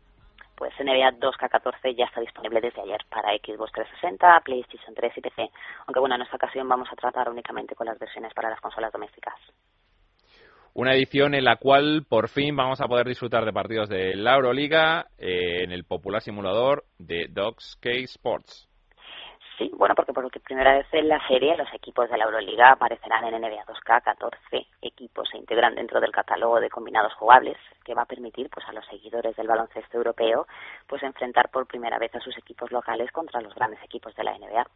Pues 0.57 0.73
NBA 0.79 1.19
2K14 1.19 1.97
ya 1.97 2.05
está 2.05 2.21
disponible 2.21 2.61
desde 2.61 2.81
ayer 2.83 3.01
para 3.11 3.37
Xbox 3.37 3.73
360, 3.73 4.41
PlayStation 4.45 4.95
3 4.95 5.13
y 5.17 5.21
PC. 5.21 5.51
Aunque 5.87 6.01
bueno, 6.01 6.15
en 6.15 6.23
esta 6.23 6.37
ocasión 6.37 6.69
vamos 6.69 6.89
a 6.93 6.97
tratar 6.97 7.29
únicamente 7.29 7.75
con 7.75 7.87
las 7.87 7.99
versiones 7.99 8.33
para 8.35 8.51
las 8.51 8.61
consolas 8.61 8.93
domésticas. 8.93 9.35
Una 10.75 10.93
edición 10.93 11.35
en 11.35 11.45
la 11.45 11.57
cual 11.57 12.05
por 12.09 12.29
fin 12.29 12.57
vamos 12.57 12.81
a 12.81 12.89
poder 12.89 13.07
disfrutar 13.07 13.45
de 13.45 13.53
partidos 13.53 13.89
de 13.89 14.17
la 14.17 14.35
Euroliga 14.35 15.07
eh, 15.19 15.63
en 15.63 15.71
el 15.71 15.85
popular 15.85 16.21
simulador 16.21 16.85
de 16.99 17.29
Dogs 17.31 17.79
K 17.81 17.91
Sports. 17.91 18.69
Sí, 19.57 19.71
bueno, 19.77 19.95
porque 19.95 20.13
por 20.13 20.29
primera 20.43 20.75
vez 20.75 20.87
en 20.91 21.07
la 21.09 21.25
serie 21.29 21.57
los 21.57 21.73
equipos 21.73 22.11
de 22.11 22.19
la 22.19 22.25
Euroliga 22.25 22.73
aparecerán 22.73 23.25
en 23.25 23.41
NBA 23.41 23.65
2K, 23.67 24.03
14 24.03 24.67
equipos 24.83 25.29
se 25.31 25.39
integran 25.39 25.77
dentro 25.77 26.01
del 26.01 26.11
catálogo 26.11 26.59
de 26.59 26.69
combinados 26.69 27.15
jugables 27.15 27.57
que 27.85 27.95
va 27.95 28.03
a 28.03 28.07
permitir 28.07 28.51
pues 28.51 28.67
a 28.69 28.73
los 28.73 28.85
seguidores 28.87 29.37
del 29.37 29.47
baloncesto 29.47 29.97
europeo 29.97 30.49
pues 30.89 31.05
enfrentar 31.05 31.51
por 31.51 31.69
primera 31.69 32.01
vez 32.01 32.13
a 32.17 32.21
sus 32.21 32.37
equipos 32.37 32.73
locales 32.73 33.13
contra 33.13 33.41
los 33.41 33.55
grandes 33.55 33.81
equipos 33.85 34.13
de 34.17 34.25
la 34.25 34.37
NBA. 34.37 34.67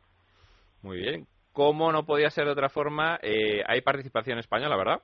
Muy 0.82 0.98
bien. 0.98 1.26
Como 1.52 1.90
no 1.90 2.06
podía 2.06 2.30
ser 2.30 2.44
de 2.44 2.52
otra 2.52 2.68
forma, 2.68 3.18
eh, 3.20 3.64
hay 3.66 3.80
participación 3.80 4.38
española, 4.38 4.76
¿verdad? 4.76 5.00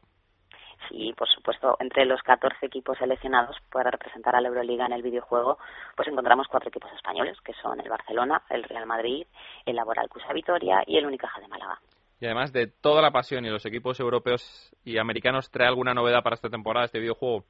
Y 0.90 1.12
por 1.12 1.28
supuesto 1.28 1.76
entre 1.80 2.04
los 2.04 2.22
14 2.22 2.66
equipos 2.66 2.98
seleccionados 2.98 3.56
para 3.70 3.90
representar 3.90 4.36
a 4.36 4.40
la 4.40 4.48
Euroliga 4.48 4.86
en 4.86 4.92
el 4.92 5.02
videojuego, 5.02 5.58
pues 5.96 6.08
encontramos 6.08 6.48
cuatro 6.48 6.68
equipos 6.68 6.92
españoles, 6.92 7.38
que 7.42 7.52
son 7.54 7.80
el 7.80 7.88
Barcelona, 7.88 8.42
el 8.50 8.64
Real 8.64 8.86
Madrid, 8.86 9.26
el 9.66 9.76
Laboral 9.76 10.08
Cusa 10.08 10.32
Vitoria 10.32 10.82
y 10.86 10.96
el 10.96 11.06
Unicaja 11.06 11.40
de 11.40 11.48
Málaga. 11.48 11.78
Y 12.20 12.26
además 12.26 12.52
de 12.52 12.68
toda 12.68 13.02
la 13.02 13.10
pasión 13.10 13.44
y 13.44 13.50
los 13.50 13.66
equipos 13.66 14.00
europeos 14.00 14.74
y 14.84 14.98
americanos, 14.98 15.50
¿trae 15.50 15.68
alguna 15.68 15.94
novedad 15.94 16.22
para 16.22 16.34
esta 16.34 16.48
temporada 16.48 16.86
este 16.86 17.00
videojuego? 17.00 17.44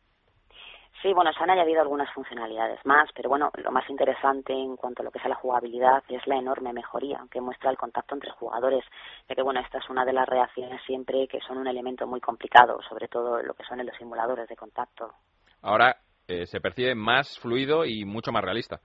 Sí, 1.05 1.13
bueno, 1.13 1.35
se 1.35 1.43
han 1.43 1.51
añadido 1.51 1.83
algunas 1.83 2.11
funcionalidades 2.15 2.81
más, 2.87 3.11
pero 3.15 3.29
bueno, 3.29 3.51
lo 3.63 3.71
más 3.71 3.85
interesante 3.91 4.55
en 4.55 4.75
cuanto 4.75 5.03
a 5.03 5.05
lo 5.05 5.11
que 5.11 5.19
es 5.19 5.25
la 5.27 5.35
jugabilidad 5.35 6.03
es 6.09 6.27
la 6.27 6.37
enorme 6.37 6.73
mejoría 6.73 7.21
que 7.31 7.43
muestra 7.43 7.71
el 7.71 7.77
contacto 7.77 8.15
entre 8.15 8.31
jugadores, 8.31 8.83
ya 9.29 9.35
que 9.35 9.43
bueno, 9.43 9.61
esta 9.61 9.77
es 9.77 9.91
una 9.91 10.07
de 10.07 10.15
las 10.15 10.27
reacciones 10.27 10.81
siempre 10.87 11.29
que 11.29 11.41
son 11.47 11.59
un 11.59 11.67
elemento 11.67 12.07
muy 12.07 12.21
complicado, 12.21 12.81
sobre 12.89 13.09
todo 13.09 13.43
lo 13.43 13.53
que 13.53 13.65
son 13.65 13.81
en 13.81 13.87
los 13.87 13.97
simuladores 13.99 14.49
de 14.49 14.57
contacto. 14.57 15.13
Ahora 15.61 15.95
eh, 16.27 16.47
se 16.47 16.63
percibe 16.63 16.95
más 16.95 17.39
fluido 17.39 17.85
y 17.85 18.07
mucho 18.07 18.33
más 18.33 18.43
realista. 18.43 18.81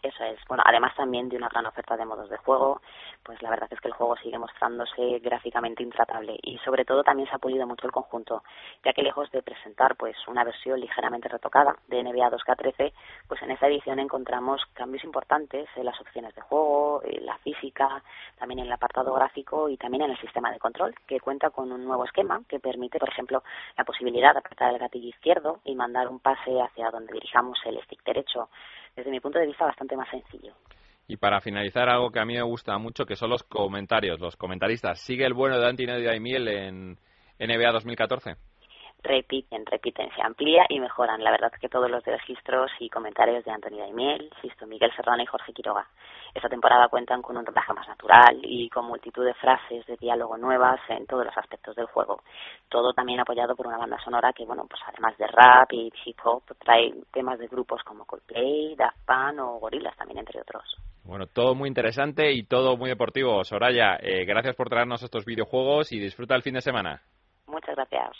Eso 0.00 0.22
es. 0.22 0.38
Bueno, 0.46 0.62
además 0.64 0.94
también 0.94 1.28
de 1.28 1.36
una 1.36 1.48
gran 1.48 1.66
oferta 1.66 1.96
de 1.96 2.04
modos 2.04 2.30
de 2.30 2.36
juego, 2.36 2.80
pues 3.24 3.42
la 3.42 3.50
verdad 3.50 3.68
es 3.72 3.80
que 3.80 3.88
el 3.88 3.94
juego 3.94 4.16
sigue 4.16 4.38
mostrándose 4.38 5.18
gráficamente 5.18 5.82
intratable 5.82 6.38
y 6.40 6.56
sobre 6.58 6.84
todo 6.84 7.02
también 7.02 7.28
se 7.28 7.34
ha 7.34 7.38
pulido 7.38 7.66
mucho 7.66 7.84
el 7.86 7.92
conjunto, 7.92 8.44
ya 8.84 8.92
que 8.92 9.02
lejos 9.02 9.28
de 9.32 9.42
presentar 9.42 9.96
pues 9.96 10.16
una 10.28 10.44
versión 10.44 10.78
ligeramente 10.78 11.28
retocada 11.28 11.74
de 11.88 12.04
NBA 12.04 12.30
2K13, 12.30 12.92
pues 13.26 13.42
en 13.42 13.50
esta 13.50 13.66
edición 13.66 13.98
encontramos 13.98 14.64
cambios 14.72 15.02
importantes 15.02 15.68
en 15.74 15.84
las 15.84 16.00
opciones 16.00 16.32
de 16.36 16.42
juego, 16.42 17.02
en 17.02 17.26
la 17.26 17.36
física, 17.38 18.00
también 18.38 18.60
en 18.60 18.66
el 18.66 18.72
apartado 18.72 19.12
gráfico 19.14 19.68
y 19.68 19.76
también 19.78 20.04
en 20.04 20.12
el 20.12 20.20
sistema 20.20 20.52
de 20.52 20.60
control, 20.60 20.94
que 21.08 21.18
cuenta 21.18 21.50
con 21.50 21.72
un 21.72 21.84
nuevo 21.84 22.04
esquema 22.04 22.40
que 22.48 22.60
permite, 22.60 23.00
por 23.00 23.08
ejemplo, 23.08 23.42
la 23.76 23.84
posibilidad 23.84 24.32
de 24.32 24.38
apretar 24.38 24.72
el 24.72 24.78
gatillo 24.78 25.08
izquierdo 25.08 25.58
y 25.64 25.74
mandar 25.74 26.06
un 26.06 26.20
pase 26.20 26.60
hacia 26.60 26.92
donde 26.92 27.14
dirijamos 27.14 27.58
el 27.64 27.82
stick 27.82 28.04
derecho 28.04 28.48
desde 28.96 29.10
mi 29.10 29.20
punto 29.20 29.38
de 29.38 29.46
vista, 29.46 29.66
bastante 29.66 29.96
más 29.96 30.08
sencillo. 30.10 30.54
Y 31.06 31.16
para 31.16 31.40
finalizar, 31.40 31.88
algo 31.88 32.10
que 32.10 32.20
a 32.20 32.24
mí 32.24 32.34
me 32.34 32.42
gusta 32.42 32.76
mucho, 32.78 33.06
que 33.06 33.16
son 33.16 33.30
los 33.30 33.42
comentarios, 33.42 34.20
los 34.20 34.36
comentaristas. 34.36 35.00
¿Sigue 35.00 35.24
el 35.24 35.32
bueno 35.32 35.58
de 35.58 35.66
Antonio 35.66 36.14
y 36.14 36.20
Miel 36.20 36.48
en 36.48 36.98
NBA 37.38 37.72
2014? 37.72 38.36
Repiten, 39.02 39.64
repiten, 39.66 40.10
se 40.14 40.22
amplía 40.22 40.64
y 40.68 40.80
mejoran. 40.80 41.22
La 41.22 41.30
verdad 41.30 41.50
es 41.54 41.60
que 41.60 41.68
todos 41.68 41.90
los 41.90 42.04
registros 42.04 42.70
y 42.80 42.88
comentarios 42.88 43.44
de 43.44 43.50
Antonio 43.50 43.80
Daimiel, 43.80 44.30
Sisto 44.42 44.66
Miguel 44.66 44.92
Serrano 44.94 45.22
y 45.22 45.26
Jorge 45.26 45.52
Quiroga. 45.52 45.86
Esta 46.34 46.48
temporada 46.48 46.88
cuentan 46.88 47.22
con 47.22 47.36
un 47.36 47.46
rodaje 47.46 47.72
más 47.72 47.88
natural 47.88 48.38
y 48.42 48.68
con 48.68 48.86
multitud 48.86 49.24
de 49.24 49.34
frases 49.34 49.86
de 49.86 49.96
diálogo 49.96 50.36
nuevas 50.36 50.80
en 50.88 51.06
todos 51.06 51.24
los 51.24 51.36
aspectos 51.36 51.74
del 51.76 51.86
juego. 51.86 52.22
Todo 52.68 52.92
también 52.92 53.20
apoyado 53.20 53.56
por 53.56 53.66
una 53.66 53.78
banda 53.78 53.98
sonora 54.04 54.32
que, 54.32 54.44
bueno, 54.44 54.66
pues 54.68 54.80
además 54.86 55.16
de 55.16 55.26
rap 55.26 55.72
y 55.72 55.92
hip 56.04 56.18
hop, 56.24 56.42
trae 56.58 56.92
temas 57.12 57.38
de 57.38 57.46
grupos 57.46 57.82
como 57.82 58.04
Coldplay, 58.04 58.74
Daft 58.76 58.98
Punk 59.06 59.40
o 59.40 59.58
Gorillaz 59.58 59.96
también, 59.96 60.18
entre 60.18 60.40
otros. 60.40 60.64
Bueno, 61.04 61.26
todo 61.26 61.54
muy 61.54 61.68
interesante 61.68 62.32
y 62.32 62.42
todo 62.42 62.76
muy 62.76 62.90
deportivo. 62.90 63.42
Soraya, 63.42 63.96
eh, 64.00 64.26
gracias 64.26 64.54
por 64.54 64.68
traernos 64.68 65.02
estos 65.02 65.24
videojuegos 65.24 65.92
y 65.92 65.98
disfruta 65.98 66.34
el 66.34 66.42
fin 66.42 66.54
de 66.54 66.60
semana. 66.60 67.00
Muchas 67.46 67.74
gracias. 67.74 68.12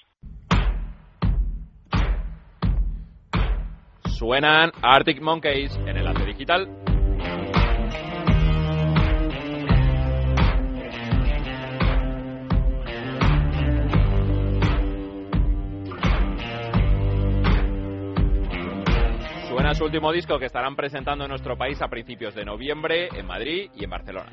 Suenan 4.19 4.73
Arctic 4.83 5.21
Monkeys 5.21 5.77
en 5.77 5.97
el 5.97 6.05
arte 6.05 6.25
digital. 6.25 6.69
Suena 19.47 19.73
su 19.75 19.85
último 19.85 20.11
disco 20.11 20.41
que 20.41 20.47
estarán 20.47 20.75
presentando 20.75 21.23
en 21.23 21.31
nuestro 21.31 21.57
país 21.57 21.81
a 21.81 21.87
principios 21.87 22.35
de 22.35 22.45
noviembre 22.45 23.11
en 23.15 23.25
Madrid 23.25 23.71
y 23.73 23.85
en 23.85 23.91
Barcelona. 23.91 24.33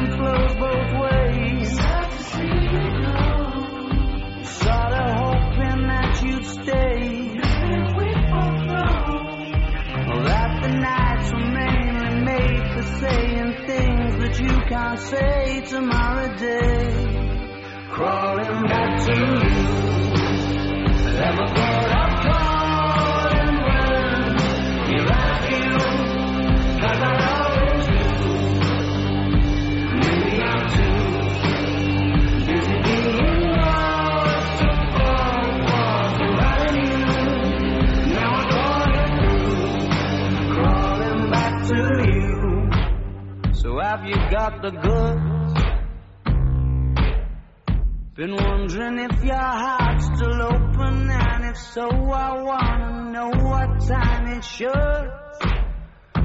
tomorrow 15.65 16.37
day. 16.37 16.70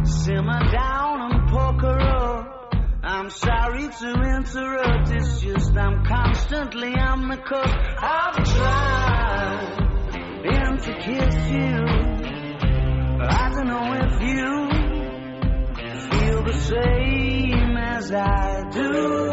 Simmer 0.06 0.70
down 0.70 1.32
and 1.32 1.48
poker 1.50 1.98
up. 1.98 2.74
I'm 3.02 3.28
sorry 3.28 3.88
to 3.88 4.12
interrupt, 4.12 5.10
it's 5.10 5.40
just 5.40 5.76
I'm 5.76 6.04
constantly 6.04 6.94
on 6.94 7.28
the 7.28 7.36
cuff. 7.36 7.74
I've 7.98 8.36
tried 8.44 9.76
been 10.44 10.78
to 10.78 10.92
kiss 11.00 11.34
you. 11.50 11.86
But 13.18 13.32
I 13.32 13.50
don't 13.50 13.66
know 13.66 13.92
if 13.94 14.20
you 14.22 14.68
feel 16.10 16.42
the 16.44 16.52
same 16.52 17.76
as 17.76 18.12
I 18.12 18.62
do. 18.70 19.32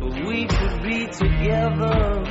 But 0.00 0.12
we 0.24 0.46
could 0.46 0.82
be 0.84 1.06
together 1.08 2.22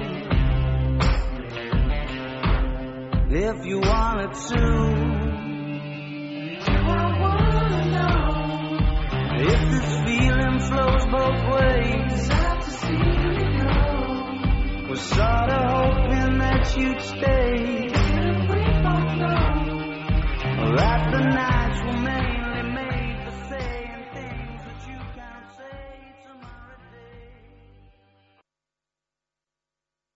if 3.29 3.65
you 3.65 3.79
wanted 3.81 4.33
to. 4.33 5.16
If 9.47 9.62
this 9.71 9.89
feeling 10.05 10.60
flows 10.60 11.05
both 11.05 11.41
ways. 11.55 12.29
Was 14.89 15.01
sorta 15.01 15.60
hoping 15.69 16.38
that 16.39 16.77
you'd 16.77 17.01
stay. 17.01 17.96